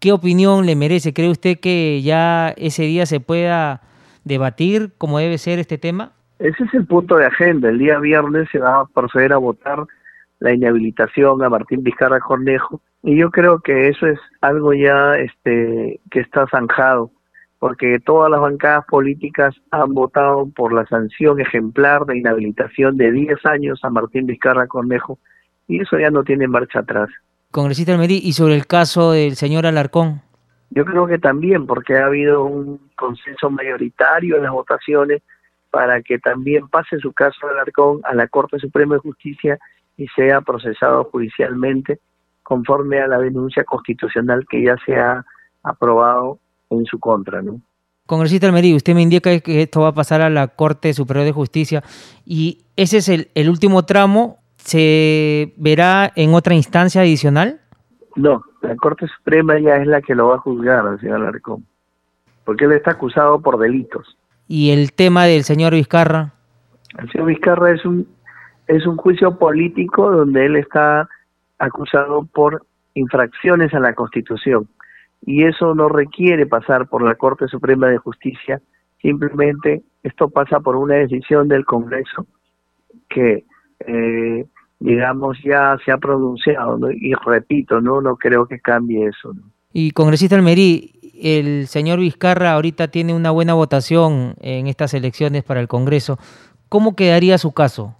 [0.00, 1.14] ¿Qué opinión le merece?
[1.14, 3.82] ¿Cree usted que ya ese día se pueda
[4.24, 6.10] debatir como debe ser este tema?
[6.40, 7.68] Ese es el punto de agenda.
[7.68, 9.86] El día viernes se va a proceder a votar
[10.40, 16.00] la inhabilitación a Martín Vizcarra Cornejo y yo creo que eso es algo ya este
[16.10, 17.12] que está zanjado
[17.60, 23.46] porque todas las bancadas políticas han votado por la sanción ejemplar de inhabilitación de 10
[23.46, 25.18] años a Martín Vizcarra Cornejo
[25.68, 27.08] y eso ya no tiene marcha atrás.
[27.50, 30.22] Congresista Almerí, ¿y sobre el caso del señor Alarcón?
[30.70, 35.22] Yo creo que también, porque ha habido un consenso mayoritario en las votaciones
[35.70, 39.58] para que también pase su caso de Alarcón a la Corte Suprema de Justicia
[39.96, 42.00] y sea procesado judicialmente
[42.42, 45.24] conforme a la denuncia constitucional que ya se ha
[45.62, 46.38] aprobado
[46.70, 47.60] en su contra, ¿no?
[48.06, 51.32] Congresista Almerí, usted me indica que esto va a pasar a la Corte Superior de
[51.32, 51.84] Justicia
[52.24, 54.38] y ese es el, el último tramo.
[54.68, 57.58] ¿Se verá en otra instancia adicional?
[58.16, 61.64] No, la Corte Suprema ya es la que lo va a juzgar al señor Alarcón,
[62.44, 64.18] porque él está acusado por delitos.
[64.46, 66.34] ¿Y el tema del señor Vizcarra?
[66.98, 68.06] El señor Vizcarra es un
[68.66, 71.08] es un juicio político donde él está
[71.58, 74.68] acusado por infracciones a la Constitución
[75.24, 78.60] y eso no requiere pasar por la Corte Suprema de Justicia,
[79.00, 82.26] simplemente esto pasa por una decisión del Congreso
[83.08, 83.44] que,
[83.80, 84.44] eh,
[84.80, 89.32] digamos, ya se ha pronunciado, y repito, no no creo que cambie eso.
[89.72, 95.60] Y congresista Almerí, el señor Vizcarra ahorita tiene una buena votación en estas elecciones para
[95.60, 96.18] el Congreso.
[96.68, 97.94] ¿Cómo quedaría su caso?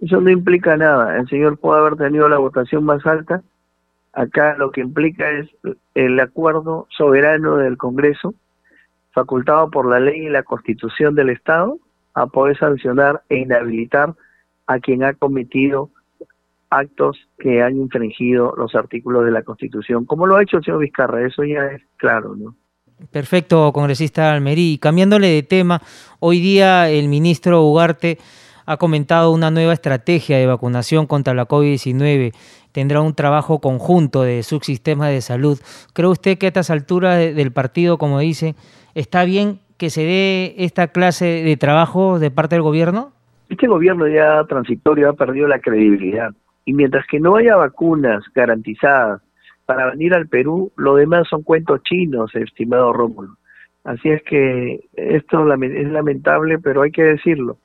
[0.00, 1.16] Eso no implica nada.
[1.16, 3.42] El señor puede haber tenido la votación más alta.
[4.12, 5.48] Acá lo que implica es
[5.94, 8.34] el acuerdo soberano del Congreso,
[9.12, 11.78] facultado por la ley y la constitución del Estado,
[12.14, 14.14] a poder sancionar e inhabilitar
[14.66, 15.90] a quien ha cometido
[16.78, 20.80] actos que han infringido los artículos de la Constitución, como lo ha hecho el señor
[20.80, 22.54] Vizcarra, eso ya es claro, ¿no?
[23.10, 24.78] Perfecto, congresista Almerí.
[24.80, 25.80] Cambiándole de tema,
[26.20, 28.18] hoy día el ministro Ugarte
[28.66, 32.32] ha comentado una nueva estrategia de vacunación contra la COVID-19.
[32.72, 35.58] Tendrá un trabajo conjunto de subsistemas de salud.
[35.92, 38.54] ¿Cree usted que a estas alturas del partido, como dice,
[38.94, 43.12] está bien que se dé esta clase de trabajo de parte del gobierno?
[43.48, 46.32] Este gobierno ya transitorio ha perdido la credibilidad.
[46.64, 49.22] Y mientras que no haya vacunas garantizadas
[49.66, 53.36] para venir al Perú, lo demás son cuentos chinos, estimado Rómulo.
[53.84, 57.58] Así es que esto es lamentable, pero hay que decirlo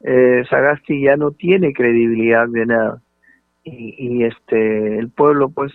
[0.00, 3.02] eh, Sagasti ya no tiene credibilidad de nada
[3.64, 5.72] y, este el pueblo pues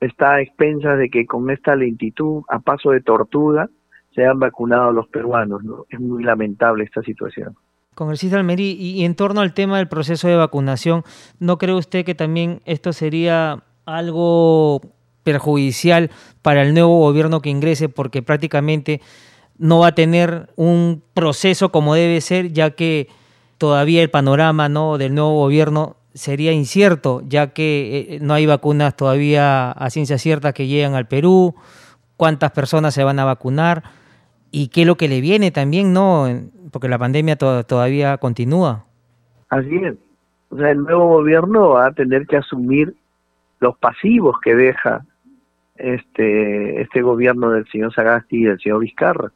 [0.00, 3.68] está a expensas de que con esta lentitud a paso de tortuga
[4.14, 5.84] se han vacunado los peruanos ¿no?
[5.90, 7.54] es muy lamentable esta situación
[7.94, 11.04] Congresista Almerí, y en torno al tema del proceso de vacunación,
[11.38, 14.80] ¿no cree usted que también esto sería algo
[15.24, 19.00] perjudicial para el nuevo gobierno que ingrese porque prácticamente
[19.58, 23.08] no va a tener un proceso como debe ser, ya que
[23.58, 24.98] todavía el panorama ¿no?
[24.98, 30.52] del nuevo gobierno sería incierto, ya que eh, no hay vacunas todavía a ciencia cierta
[30.52, 31.54] que llegan al Perú,
[32.16, 33.82] cuántas personas se van a vacunar
[34.52, 36.26] y qué es lo que le viene también, ¿no?
[36.70, 38.84] Porque la pandemia todavía continúa.
[39.48, 39.94] Así es.
[40.50, 42.94] O sea, el nuevo gobierno va a tener que asumir
[43.60, 45.04] los pasivos que deja
[45.76, 49.32] este este gobierno del señor Sagasti y del señor Vizcarra.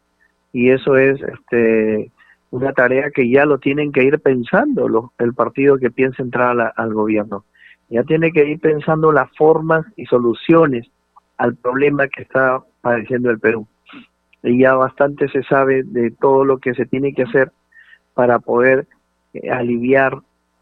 [0.53, 2.11] Y eso es este
[2.51, 6.95] una tarea que ya lo tienen que ir pensando el partido que piensa entrar al
[6.95, 7.45] gobierno.
[7.89, 10.87] Ya tiene que ir pensando las formas y soluciones
[11.39, 13.67] al problema que está padeciendo el Perú.
[14.43, 17.53] Y ya bastante se sabe de todo lo que se tiene que hacer
[18.15, 18.87] para poder
[19.35, 20.19] eh, aliviar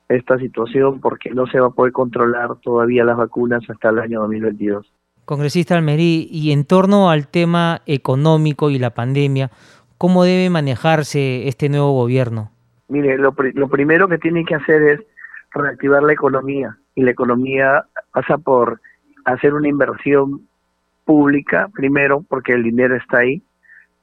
[0.09, 4.21] esta situación porque no se va a poder controlar todavía las vacunas hasta el año
[4.21, 4.93] 2022.
[5.25, 9.51] Congresista Almerí, y en torno al tema económico y la pandemia,
[9.99, 12.51] ¿Cómo debe manejarse este nuevo gobierno?
[12.89, 15.01] Mire, lo, lo primero que tiene que hacer es
[15.53, 18.81] reactivar la economía y la economía pasa por
[19.25, 20.47] hacer una inversión
[21.05, 23.43] pública primero porque el dinero está ahí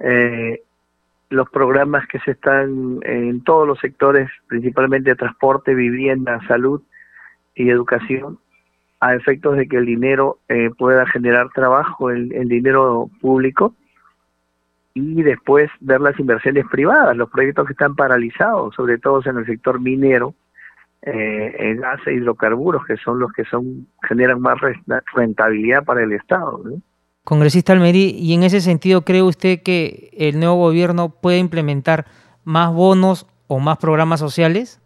[0.04, 0.62] eh,
[1.30, 6.82] los programas que se están en todos los sectores principalmente transporte vivienda salud
[7.56, 8.40] y educación
[9.00, 13.74] a efectos de que el dinero eh, pueda generar trabajo el, el dinero público
[14.94, 19.46] y después ver las inversiones privadas, los proyectos que están paralizados, sobre todo en el
[19.46, 20.36] sector minero,
[21.04, 24.60] eh, gas e hidrocarburos, que son los que son generan más
[25.16, 26.62] rentabilidad para el Estado.
[27.32, 32.04] Congresista Almerí, y en ese sentido, ¿cree usted que el nuevo gobierno puede implementar
[32.44, 34.82] más bonos o más programas sociales?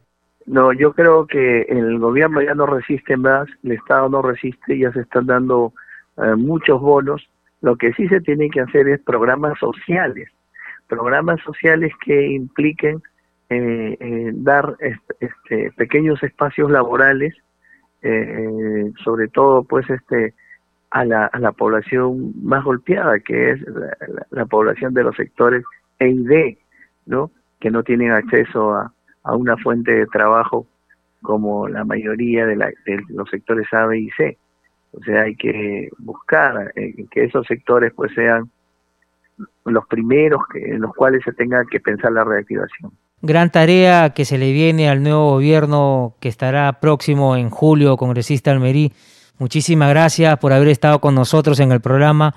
[0.45, 4.91] No, yo creo que el gobierno ya no resiste más, el Estado no resiste, ya
[4.91, 5.73] se están dando
[6.17, 7.27] eh, muchos bonos.
[7.61, 10.29] Lo que sí se tiene que hacer es programas sociales,
[10.87, 13.01] programas sociales que impliquen
[13.49, 14.77] eh, eh, dar
[15.19, 17.33] este, pequeños espacios laborales,
[19.03, 20.35] sobre todo pues este
[20.95, 23.59] a la, a la población más golpeada, que es
[24.31, 25.61] la, población de los sectores
[25.99, 26.57] E y D,
[27.05, 27.31] ¿no?
[27.59, 28.93] que no tienen acceso a,
[29.25, 30.65] una fuente de trabajo
[31.21, 32.55] como la mayoría de,
[33.09, 34.37] los sectores A, B y C.
[34.93, 38.49] O sea, hay que buscar eh, que esos sectores pues sean
[39.65, 42.93] los primeros en los cuales se tenga que pensar la reactivación.
[43.21, 48.51] Gran tarea que se le viene al nuevo gobierno que estará próximo en julio, congresista
[48.51, 48.93] Almerí.
[49.37, 52.33] Muchísimas gracias por haber estado con nosotros en el programa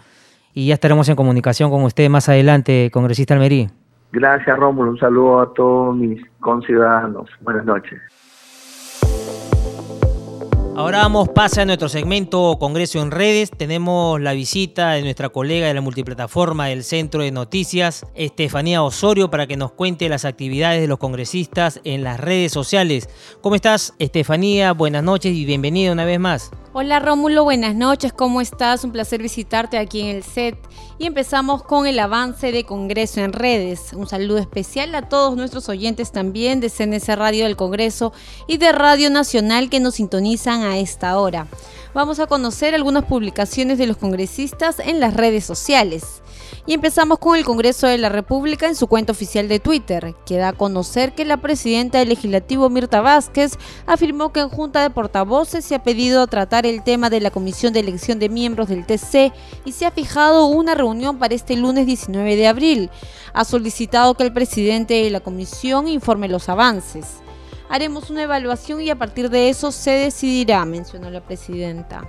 [0.52, 3.68] y ya estaremos en comunicación con usted más adelante, congresista Almerí.
[4.10, 4.90] Gracias, Rómulo.
[4.90, 7.28] Un saludo a todos mis conciudadanos.
[7.42, 8.00] Buenas noches.
[10.78, 13.50] Ahora vamos, pasa a nuestro segmento Congreso en Redes.
[13.50, 19.28] Tenemos la visita de nuestra colega de la multiplataforma del Centro de Noticias, Estefanía Osorio,
[19.28, 23.08] para que nos cuente las actividades de los congresistas en las redes sociales.
[23.40, 24.70] ¿Cómo estás, Estefanía?
[24.70, 26.52] Buenas noches y bienvenida una vez más.
[26.74, 28.84] Hola Rómulo, buenas noches, ¿cómo estás?
[28.84, 30.56] Un placer visitarte aquí en el set.
[30.98, 33.92] Y empezamos con el avance de Congreso en redes.
[33.94, 38.12] Un saludo especial a todos nuestros oyentes también de CNC Radio del Congreso
[38.46, 41.46] y de Radio Nacional que nos sintonizan esta hora.
[41.94, 46.22] Vamos a conocer algunas publicaciones de los congresistas en las redes sociales.
[46.66, 50.36] Y empezamos con el Congreso de la República en su cuenta oficial de Twitter, que
[50.36, 53.52] da a conocer que la presidenta del legislativo Mirta Vázquez
[53.86, 57.72] afirmó que en Junta de Portavoces se ha pedido tratar el tema de la comisión
[57.72, 59.32] de elección de miembros del TC
[59.64, 62.90] y se ha fijado una reunión para este lunes 19 de abril.
[63.32, 67.06] Ha solicitado que el presidente de la comisión informe los avances.
[67.68, 72.02] Haremos una evaluación y a partir de eso se decidirá, mencionó la presidenta.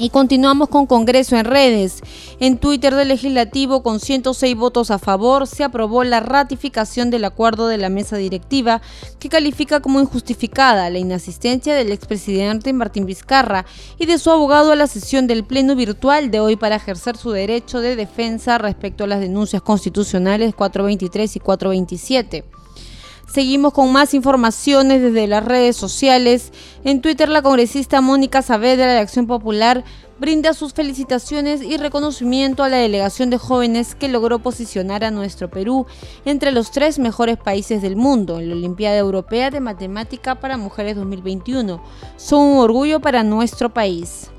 [0.00, 2.02] Y continuamos con Congreso en redes.
[2.38, 7.66] En Twitter del Legislativo, con 106 votos a favor, se aprobó la ratificación del acuerdo
[7.66, 8.80] de la mesa directiva
[9.18, 13.66] que califica como injustificada la inasistencia del expresidente Martín Vizcarra
[13.98, 17.32] y de su abogado a la sesión del Pleno virtual de hoy para ejercer su
[17.32, 22.57] derecho de defensa respecto a las denuncias constitucionales 423 y 427.
[23.28, 26.50] Seguimos con más informaciones desde las redes sociales.
[26.82, 29.84] En Twitter, la congresista Mónica Saavedra de Acción Popular
[30.18, 35.50] brinda sus felicitaciones y reconocimiento a la delegación de jóvenes que logró posicionar a nuestro
[35.50, 35.86] Perú
[36.24, 40.96] entre los tres mejores países del mundo en la Olimpiada Europea de Matemática para Mujeres
[40.96, 41.82] 2021.
[42.16, 44.30] Son un orgullo para nuestro país.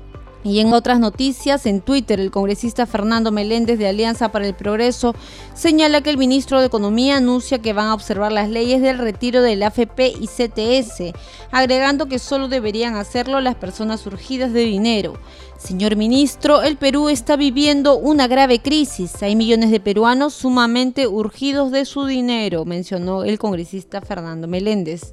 [0.42, 5.14] Y en otras noticias, en Twitter, el congresista Fernando Meléndez de Alianza para el Progreso
[5.52, 9.42] señala que el ministro de Economía anuncia que van a observar las leyes del retiro
[9.42, 11.12] del AFP y CTS,
[11.50, 15.18] agregando que solo deberían hacerlo las personas surgidas de dinero.
[15.58, 19.22] Señor ministro, el Perú está viviendo una grave crisis.
[19.22, 25.12] Hay millones de peruanos sumamente urgidos de su dinero, mencionó el congresista Fernando Meléndez.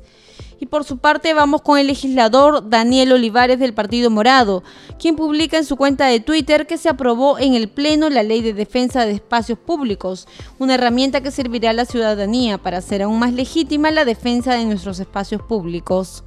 [0.60, 4.64] Y por su parte vamos con el legislador Daniel Olivares del Partido Morado,
[4.99, 8.41] quien publica en su cuenta de Twitter que se aprobó en el Pleno la Ley
[8.41, 10.28] de Defensa de Espacios Públicos,
[10.58, 14.66] una herramienta que servirá a la ciudadanía para hacer aún más legítima la defensa de
[14.66, 16.24] nuestros espacios públicos.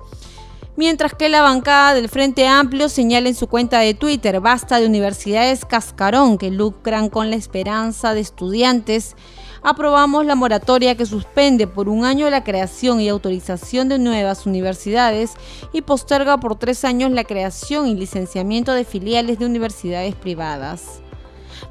[0.76, 4.86] Mientras que la bancada del Frente Amplio señala en su cuenta de Twitter, basta de
[4.86, 9.16] universidades cascarón que lucran con la esperanza de estudiantes
[9.62, 15.32] aprobamos la moratoria que suspende por un año la creación y autorización de nuevas universidades
[15.72, 21.00] y posterga por tres años la creación y licenciamiento de filiales de universidades privadas.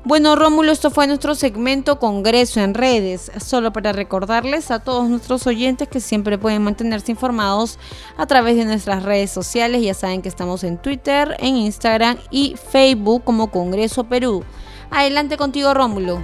[0.06, 3.32] Bueno, Rómulo, esto fue nuestro segmento Congreso en redes.
[3.44, 7.78] Solo para recordarles a todos nuestros oyentes que siempre pueden mantenerse informados
[8.18, 9.82] a través de nuestras redes sociales.
[9.82, 14.44] Ya saben que estamos en Twitter, en Instagram y Facebook como Congreso Perú.
[14.90, 16.20] Adelante contigo, Rómulo.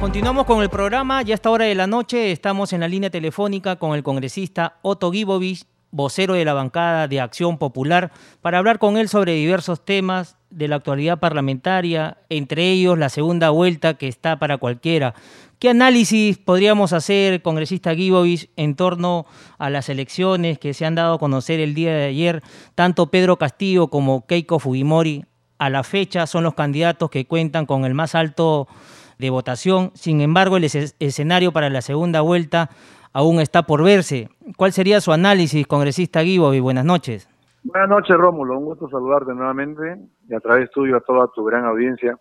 [0.00, 1.20] Continuamos con el programa.
[1.20, 4.78] Ya a esta hora de la noche estamos en la línea telefónica con el congresista
[4.80, 9.84] Otto Gibovich, vocero de la bancada de Acción Popular, para hablar con él sobre diversos
[9.84, 15.14] temas de la actualidad parlamentaria, entre ellos la segunda vuelta que está para cualquiera.
[15.58, 19.26] ¿Qué análisis podríamos hacer, congresista Gibovich, en torno
[19.58, 22.42] a las elecciones que se han dado a conocer el día de ayer?
[22.74, 25.26] Tanto Pedro Castillo como Keiko Fujimori
[25.58, 28.66] a la fecha son los candidatos que cuentan con el más alto
[29.20, 29.90] de votación.
[29.94, 32.70] Sin embargo, el escenario para la segunda vuelta
[33.12, 34.28] aún está por verse.
[34.56, 37.28] ¿Cuál sería su análisis, congresista y Buenas noches.
[37.62, 38.58] Buenas noches, Rómulo.
[38.58, 39.98] Un gusto saludarte nuevamente
[40.28, 42.16] y a través tuyo a toda tu gran audiencia.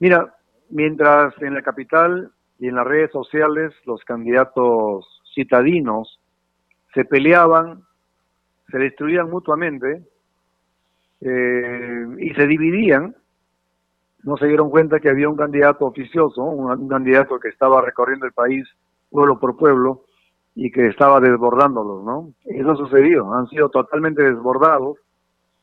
[0.00, 0.34] Mira,
[0.70, 6.18] mientras en la capital y en las redes sociales los candidatos citadinos
[6.94, 7.82] se peleaban,
[8.70, 10.02] se destruían mutuamente
[11.20, 13.14] eh, y se dividían,
[14.22, 18.32] no se dieron cuenta que había un candidato oficioso, un, candidato que estaba recorriendo el
[18.32, 18.68] país
[19.10, 20.04] pueblo por pueblo
[20.54, 22.32] y que estaba desbordándolos, ¿no?
[22.44, 24.98] Eso sucedió, han sido totalmente desbordados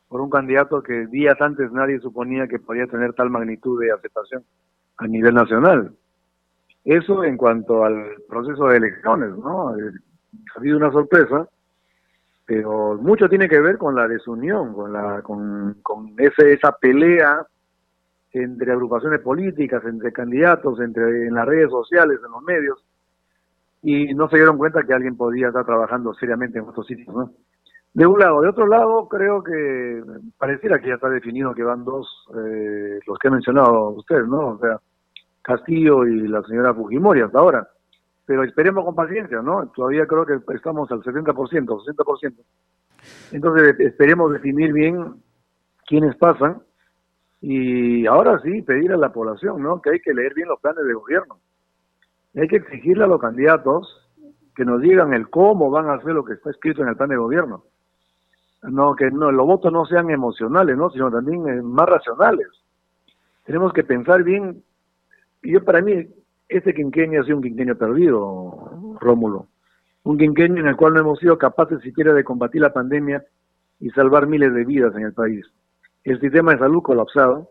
[0.08, 4.42] por un candidato que días antes nadie suponía que podía tener tal magnitud de aceptación
[4.96, 5.94] a nivel nacional.
[6.84, 9.76] Eso en cuanto al proceso de elecciones, ¿no?
[9.76, 9.92] Eh,
[10.54, 11.46] ha habido una sorpresa,
[12.46, 17.46] pero mucho tiene que ver con la desunión, con la con, con ese, esa pelea
[18.32, 22.84] entre agrupaciones políticas, entre candidatos, entre en las redes sociales, en los medios,
[23.82, 27.32] y no se dieron cuenta que alguien podía estar trabajando seriamente en otros sitios, ¿no?
[27.94, 28.42] De un lado.
[28.42, 30.02] De otro lado, creo que
[30.36, 32.06] pareciera que ya está definido que van dos,
[32.36, 34.48] eh, los que ha mencionado usted, ¿no?
[34.50, 34.78] O sea,
[35.42, 37.68] Castillo y la señora Fujimori hasta ahora.
[38.26, 39.68] Pero esperemos con paciencia, ¿no?
[39.68, 42.34] Todavía creo que estamos al 70%, 60%.
[43.32, 45.14] Entonces, esperemos definir bien
[45.86, 46.62] quiénes pasan
[47.40, 49.80] y ahora sí pedir a la población, ¿no?
[49.80, 51.38] Que hay que leer bien los planes de gobierno.
[52.34, 54.08] Hay que exigirle a los candidatos
[54.56, 57.10] que nos digan el cómo van a hacer lo que está escrito en el plan
[57.10, 57.64] de gobierno.
[58.62, 60.90] No, que no, los votos no sean emocionales, ¿no?
[60.90, 62.48] Sino también eh, más racionales.
[63.44, 64.64] Tenemos que pensar bien.
[65.42, 66.08] Y yo para mí,
[66.48, 69.46] este quinquenio ha sido un quinquenio perdido, Rómulo.
[70.02, 73.24] Un quinquenio en el cual no hemos sido capaces siquiera de combatir la pandemia
[73.78, 75.46] y salvar miles de vidas en el país
[76.10, 77.50] el sistema de salud colapsado.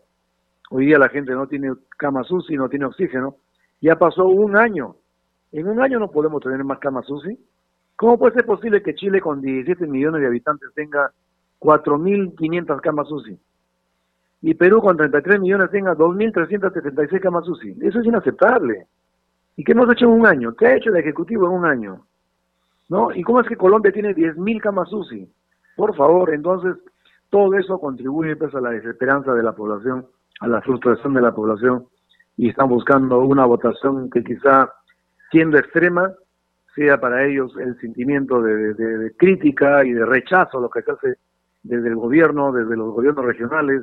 [0.70, 3.36] Hoy día la gente no tiene camas UCI, no tiene oxígeno.
[3.80, 4.96] Ya pasó un año.
[5.52, 7.38] En un año no podemos tener más camas UCI.
[7.96, 11.10] ¿Cómo puede ser posible que Chile con 17 millones de habitantes tenga
[11.60, 13.38] 4.500 camas UCI?
[14.42, 17.76] Y Perú con 33 millones tenga 2.376 camas UCI.
[17.80, 18.86] Eso es inaceptable.
[19.56, 20.54] ¿Y qué hemos hecho en un año?
[20.54, 22.04] ¿Qué ha hecho el Ejecutivo en un año?
[22.88, 23.12] ¿No?
[23.12, 25.28] ¿Y cómo es que Colombia tiene 10.000 camas UCI?
[25.76, 26.76] Por favor, entonces,
[27.30, 30.06] todo eso contribuye pues, a la desesperanza de la población,
[30.40, 31.86] a la frustración de la población
[32.36, 34.72] y están buscando una votación que quizá
[35.30, 36.12] siendo extrema
[36.74, 41.14] sea para ellos el sentimiento de, crítica y de rechazo a lo que se hace
[41.62, 43.82] desde el gobierno, desde los gobiernos regionales,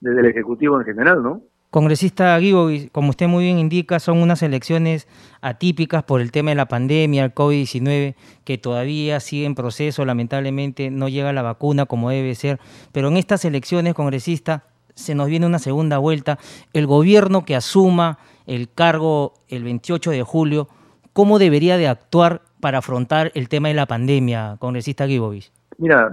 [0.00, 1.42] desde el Ejecutivo en general, ¿no?
[1.74, 5.08] Congresista Guibo, como usted muy bien indica, son unas elecciones
[5.40, 8.14] atípicas por el tema de la pandemia, el COVID-19,
[8.44, 12.60] que todavía sigue en proceso, lamentablemente no llega la vacuna como debe ser,
[12.92, 14.62] pero en estas elecciones, congresista,
[14.94, 16.38] se nos viene una segunda vuelta.
[16.72, 20.68] El gobierno que asuma el cargo el 28 de julio,
[21.12, 25.50] ¿cómo debería de actuar para afrontar el tema de la pandemia, congresista Guibovich?
[25.78, 26.08] Mira,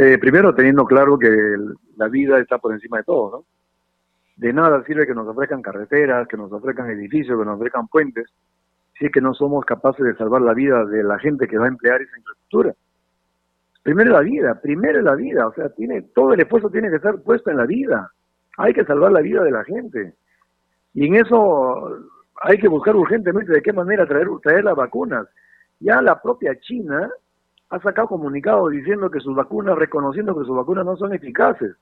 [0.00, 1.28] eh, primero teniendo claro que
[1.96, 3.44] la vida está por encima de todo, ¿no?
[4.36, 8.26] De nada sirve que nos ofrezcan carreteras, que nos ofrezcan edificios, que nos ofrezcan puentes,
[8.98, 11.64] si es que no somos capaces de salvar la vida de la gente que va
[11.64, 12.74] a emplear esa infraestructura.
[13.82, 17.20] Primero la vida, primero la vida, o sea, tiene todo el esfuerzo tiene que estar
[17.22, 18.10] puesto en la vida.
[18.58, 20.14] Hay que salvar la vida de la gente.
[20.92, 21.96] Y en eso
[22.42, 25.26] hay que buscar urgentemente de qué manera traer, traer las vacunas.
[25.80, 27.10] Ya la propia China
[27.70, 31.76] ha sacado comunicados diciendo que sus vacunas, reconociendo que sus vacunas no son eficaces.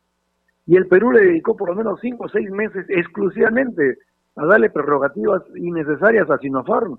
[0.66, 3.98] Y el Perú le dedicó por lo menos cinco o seis meses exclusivamente
[4.36, 6.98] a darle prerrogativas innecesarias a Sinopharm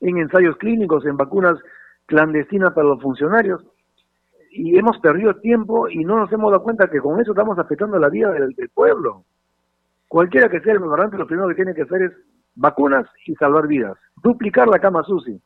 [0.00, 1.58] en ensayos clínicos, en vacunas
[2.06, 3.64] clandestinas para los funcionarios.
[4.50, 7.98] Y hemos perdido tiempo y no nos hemos dado cuenta que con eso estamos afectando
[7.98, 9.24] la vida del, pueblo.
[10.08, 12.12] Cualquiera que sea el gobernante, lo primero que tiene que hacer es
[12.54, 13.98] vacunas y salvar vidas.
[14.22, 15.40] Duplicar la cama SUSI.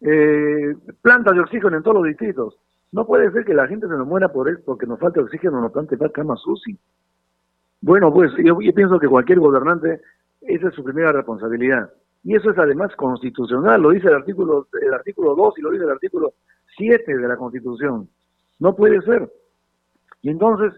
[0.00, 2.58] Eh, plantas de oxígeno en todos los distritos.
[2.94, 5.60] No puede ser que la gente se nos muera por eso, porque nos falta oxígeno,
[5.60, 6.76] nos plante cama sucia.
[7.80, 10.00] Bueno, pues yo, pienso que cualquier gobernante,
[10.42, 11.90] esa es su primera responsabilidad.
[12.22, 15.82] Y eso es además constitucional, lo dice el artículo, el artículo 2 y lo dice
[15.82, 16.34] el artículo
[16.76, 18.08] 7 de la Constitución.
[18.60, 19.28] No puede ser.
[20.22, 20.72] Y entonces,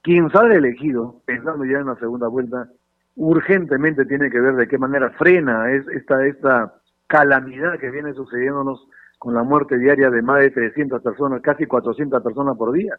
[0.00, 2.70] quien sale elegido, pensando ya en la segunda vuelta,
[3.14, 8.88] urgentemente tiene que ver de qué manera frena esta, esta calamidad que viene sucediéndonos
[9.26, 12.94] con la muerte diaria de más de 300 personas, casi 400 personas por día.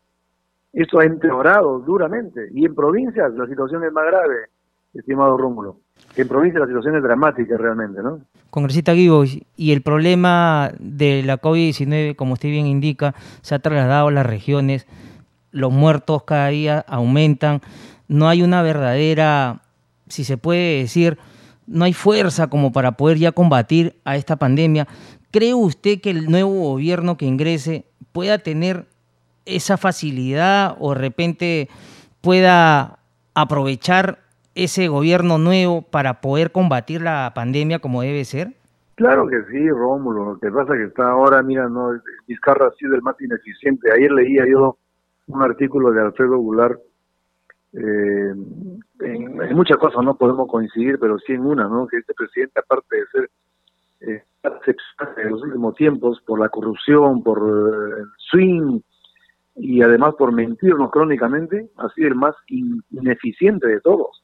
[0.74, 2.50] Esto ha empeorado duramente.
[2.54, 4.36] Y en provincias la situación es más grave,
[4.94, 5.78] estimado Rómulo.
[6.18, 8.20] En provincias la situación es dramática realmente, ¿no?
[8.50, 9.24] Congresista Guibo,
[9.56, 14.26] y el problema de la COVID-19, como usted bien indica, se ha trasladado a las
[14.26, 14.86] regiones,
[15.54, 17.62] los muertos cada día aumentan,
[18.10, 19.62] no hay una verdadera,
[20.10, 21.18] si se puede decir,
[21.68, 24.88] no hay fuerza como para poder ya combatir a esta pandemia.
[25.32, 28.86] ¿Cree usted que el nuevo gobierno que ingrese pueda tener
[29.46, 31.70] esa facilidad o de repente
[32.22, 33.00] pueda
[33.34, 34.20] aprovechar
[34.56, 38.54] ese gobierno nuevo para poder combatir la pandemia como debe ser?
[38.96, 40.34] Claro que sí, Rómulo.
[40.34, 41.92] Lo que pasa es que está ahora, mira, no,
[42.28, 43.92] Vizcarra ha sido el más ineficiente.
[43.92, 44.78] Ayer leía yo
[45.28, 46.80] un artículo de Alfredo Goulart.
[47.74, 48.34] Eh,
[49.02, 51.86] en, muchas cosas no podemos coincidir, pero sí en una, ¿no?
[51.86, 53.30] Que este presidente, aparte de ser
[54.02, 54.24] eh,
[55.28, 58.80] en los últimos tiempos por la corrupción, por eh, el swing
[59.56, 64.24] y además por mentirnos crónicamente, ha sido el más ineficiente de todos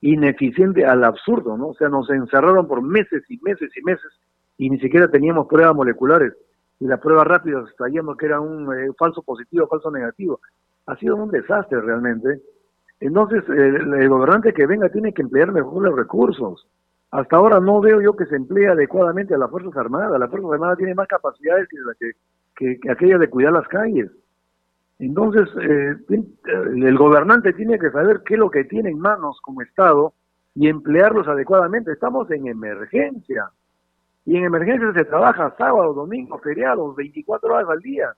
[0.00, 1.68] ineficiente al absurdo, ¿no?
[1.68, 4.10] O sea, nos encerraron por meses y meses y meses
[4.56, 6.34] y ni siquiera teníamos pruebas moleculares
[6.78, 10.40] y las pruebas rápidas sabíamos que era un eh, falso positivo, falso negativo.
[10.86, 12.40] Ha sido un desastre realmente.
[13.00, 16.66] Entonces, el, gobernante que venga tiene que emplear mejor los recursos.
[17.10, 20.18] Hasta ahora no veo yo que se emplee adecuadamente a las Fuerzas Armadas.
[20.18, 22.12] La Fuerza Armada tiene más capacidades que,
[22.56, 24.10] que, que aquella de cuidar las calles.
[25.00, 29.62] Entonces, eh, el gobernante tiene que saber qué es lo que tiene en manos como
[29.62, 30.12] Estado
[30.54, 31.90] y emplearlos adecuadamente.
[31.90, 33.50] Estamos en emergencia.
[34.26, 38.12] Y en emergencia se trabaja sábado, domingo, feriados, 24 horas al día,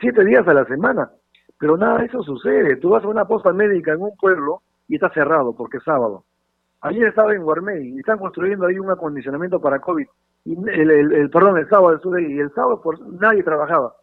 [0.00, 1.10] 7 eh, días a la semana.
[1.58, 2.76] Pero nada de eso sucede.
[2.76, 6.24] Tú vas a una posta médica en un pueblo y está cerrado porque es sábado.
[6.84, 10.06] Ayer estaba en Guarmey y están construyendo ahí un acondicionamiento para COVID.
[10.44, 13.94] Y el, el, perdón, el sábado y el sábado por, nadie trabajaba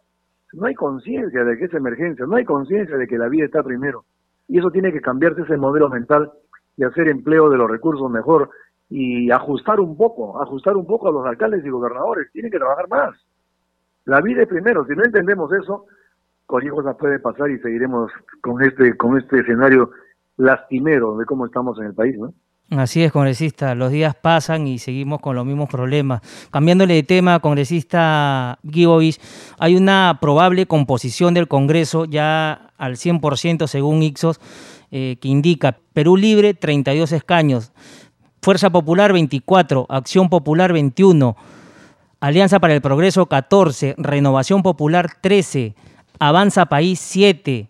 [0.52, 3.62] no hay conciencia de que es emergencia, no hay conciencia de que la vida está
[3.62, 4.04] primero.
[4.48, 6.30] Y eso tiene que cambiarse ese modelo mental
[6.76, 8.50] y hacer empleo de los recursos mejor
[8.90, 12.30] y ajustar un poco, ajustar un poco a los alcaldes y gobernadores.
[12.32, 13.16] Tienen que trabajar más.
[14.04, 14.84] La vida es primero.
[14.84, 15.86] Si no entendemos eso,
[16.46, 18.12] cualquier cosa puede pasar y seguiremos
[18.42, 19.90] con este, con este escenario
[20.36, 22.34] lastimero de cómo estamos en el país, ¿no?
[22.78, 23.74] Así es, congresista.
[23.74, 26.22] Los días pasan y seguimos con los mismos problemas.
[26.50, 29.20] Cambiándole de tema, congresista Gibovich,
[29.58, 34.40] hay una probable composición del Congreso ya al 100% según Ixos,
[34.90, 37.72] eh, que indica Perú Libre 32 escaños,
[38.40, 41.36] Fuerza Popular 24, Acción Popular 21,
[42.20, 45.74] Alianza para el Progreso 14, Renovación Popular 13,
[46.18, 47.68] Avanza País 7,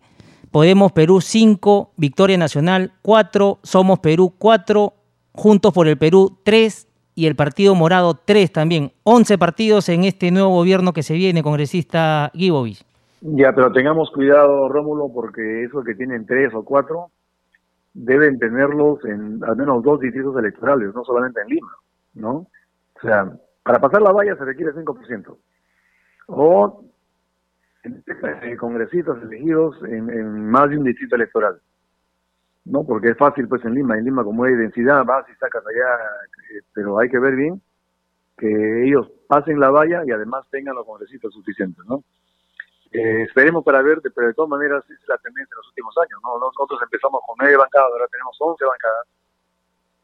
[0.53, 4.93] Podemos Perú 5, Victoria Nacional 4, Somos Perú 4,
[5.33, 8.93] Juntos por el Perú 3 y el Partido Morado 3 también.
[9.05, 12.85] 11 partidos en este nuevo gobierno que se viene, congresista Gibovich.
[13.23, 17.07] Ya, pero tengamos cuidado, Rómulo, porque esos que tienen 3 o 4
[17.95, 21.73] deben tenerlos en al menos dos distritos electorales, no solamente en Lima,
[22.13, 22.31] ¿no?
[22.31, 23.33] O sea,
[23.63, 25.35] para pasar la valla se requiere 5%.
[26.27, 26.85] O
[28.59, 31.61] congresistas elegidos en, más de un distrito electoral.
[32.65, 32.85] ¿no?
[32.85, 33.99] Porque es fácil, pues, en Lima.
[33.99, 36.05] En Lima, como hay densidad, vas y sacas allá,
[36.55, 37.61] eh, pero hay que ver bien
[38.39, 42.03] que ellos pasen la valla y además tengan los congresistas suficientes, ¿no?
[42.91, 46.21] Eh, esperemos para ver, pero de todas maneras es la tendencia en los últimos años,
[46.23, 46.39] ¿no?
[46.39, 49.07] Nosotros empezamos con nueve bancadas, ahora tenemos once bancadas,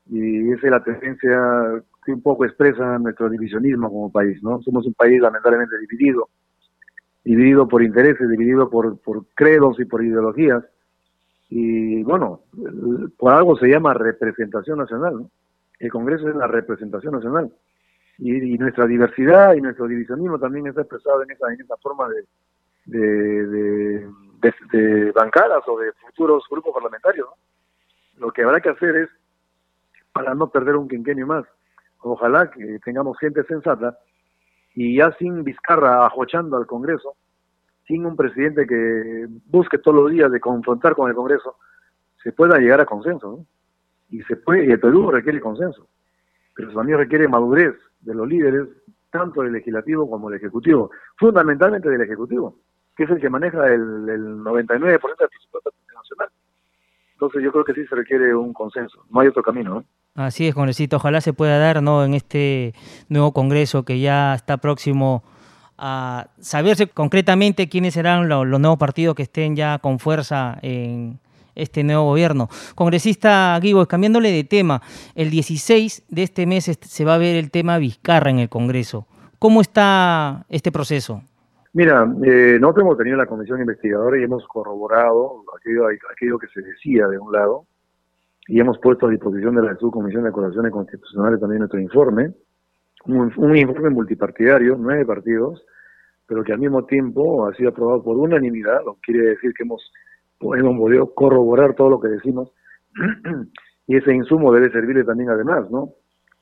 [0.06, 4.62] y esa es la tendencia que un poco expresa nuestro divisionismo como país, ¿no?
[4.62, 6.28] Somos un país lamentablemente dividido,
[7.28, 8.96] dividido por intereses, dividido por,
[9.34, 10.64] credos y por ideologías.
[11.50, 12.40] Y bueno,
[13.18, 15.26] por algo se llama representación nacional.
[15.78, 17.52] El Congreso es la representación nacional.
[18.16, 22.08] Y, nuestra diversidad y nuestro divisionismo también está expresado en esa, forma
[22.86, 24.06] de,
[25.14, 27.28] bancadas o de futuros grupos parlamentarios.
[28.16, 29.10] Lo que habrá que hacer es,
[30.14, 31.44] para no perder un quinquenio más,
[32.00, 33.98] ojalá que tengamos gente sensata
[34.80, 37.16] y ya sin Vizcarra ajochando al Congreso,
[37.88, 41.56] sin un presidente que busque todos los días de confrontar con el Congreso,
[42.22, 43.44] se pueda llegar a consenso.
[44.08, 45.88] Y se puede, y el Perú requiere consenso,
[46.54, 48.68] pero también requiere madurez de los líderes,
[49.10, 52.54] tanto del legislativo como del ejecutivo, fundamentalmente del ejecutivo,
[52.96, 56.28] que es el que maneja el, el 99% del presupuesto nacional.
[57.14, 59.84] Entonces yo creo que sí se requiere un consenso, no hay otro camino.
[60.18, 62.04] Así es, congresito, ojalá se pueda dar ¿no?
[62.04, 62.74] en este
[63.08, 65.22] nuevo Congreso que ya está próximo
[65.76, 71.20] a saberse concretamente quiénes serán los, nuevos partidos que estén ya con fuerza en
[71.54, 72.48] este nuevo gobierno.
[72.74, 74.82] Congresista Guibo, cambiándole de tema,
[75.14, 79.06] el 16 de este mes se va a ver el tema Vizcarra en el Congreso.
[79.38, 81.22] ¿Cómo está este proceso?
[81.74, 86.60] Mira, eh, nosotros hemos tenido la comisión investigadora y hemos corroborado aquello, aquello que se
[86.60, 87.67] decía de un lado
[88.48, 92.32] y hemos puesto a disposición de la Subcomisión de Acusaciones Constitucionales también nuestro informe,
[93.04, 95.62] un, informe multipartidario, nueve partidos,
[96.26, 99.92] pero que al mismo tiempo ha sido aprobado por unanimidad, lo quiere decir que hemos,
[100.40, 102.50] hemos podido corroborar todo lo que decimos,
[103.86, 105.90] y ese insumo debe servirle también además, ¿no?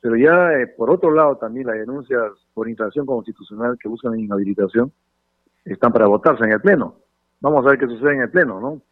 [0.00, 2.22] Pero ya, eh, por otro lado, también las denuncias
[2.54, 4.92] por infracción constitucional que buscan inhabilitación
[5.64, 6.96] están para votarse en el Pleno.
[7.40, 8.82] Vamos a ver qué sucede en el Pleno, ¿no?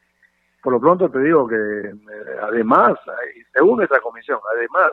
[0.65, 1.95] Por lo pronto te digo que eh,
[2.41, 2.95] además,
[3.53, 4.93] según nuestra comisión, además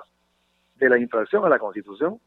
[0.76, 2.20] de la infracción a la Constitución,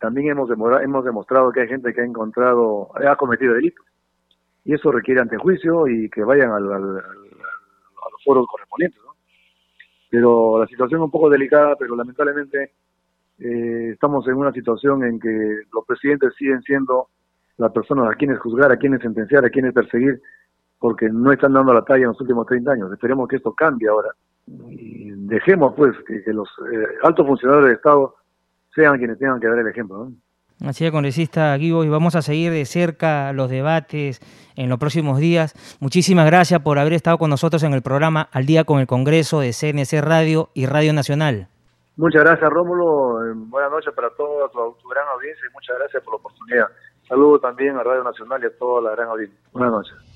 [0.00, 3.86] también hemos, hemos demostrado que hay gente que ha encontrado, ha cometido delitos.
[4.64, 9.00] Y eso requiere antejuicio y que vayan al, a los foros correspondientes.
[10.10, 12.72] Pero la situación es un poco delicada, pero lamentablemente
[13.38, 17.06] eh, estamos en una situación en que los presidentes siguen siendo
[17.56, 20.20] las personas a quienes juzgar, a quienes sentenciar, a quienes perseguir,
[20.80, 22.92] porque no están dando la talla en los últimos 30 años.
[22.92, 24.08] Esperemos que esto cambie ahora.
[24.70, 28.16] Y dejemos, pues, que, los eh, altos funcionarios del Estado
[28.74, 30.08] sean quienes tengan que dar el ejemplo.
[30.64, 34.20] Así es, congresista Guibo, y vamos a seguir de cerca los debates
[34.56, 35.54] en los próximos días.
[35.80, 39.40] Muchísimas gracias por haber estado con nosotros en el programa Al Día con el Congreso
[39.40, 41.48] de CNC Radio y Radio Nacional.
[41.96, 43.24] Muchas gracias, Rómulo.
[43.26, 46.66] Eh, buenas noches para toda tu, gran audiencia y muchas gracias por la oportunidad.
[47.08, 49.38] Saludos también a Radio Nacional y a toda la gran audiencia.
[49.52, 50.09] Buenas noches.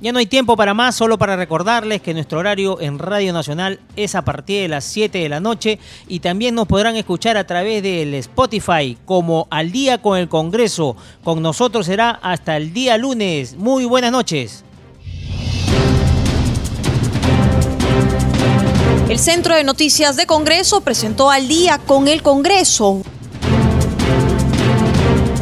[0.00, 3.80] Ya no hay tiempo para más, solo para recordarles que nuestro horario en Radio Nacional
[3.96, 7.44] es a partir de las 7 de la noche y también nos podrán escuchar a
[7.44, 10.96] través del Spotify como Al Día con el Congreso.
[11.24, 13.56] Con nosotros será hasta el día lunes.
[13.56, 14.64] Muy buenas noches.
[19.08, 23.02] El Centro de Noticias de Congreso presentó Al Día con el Congreso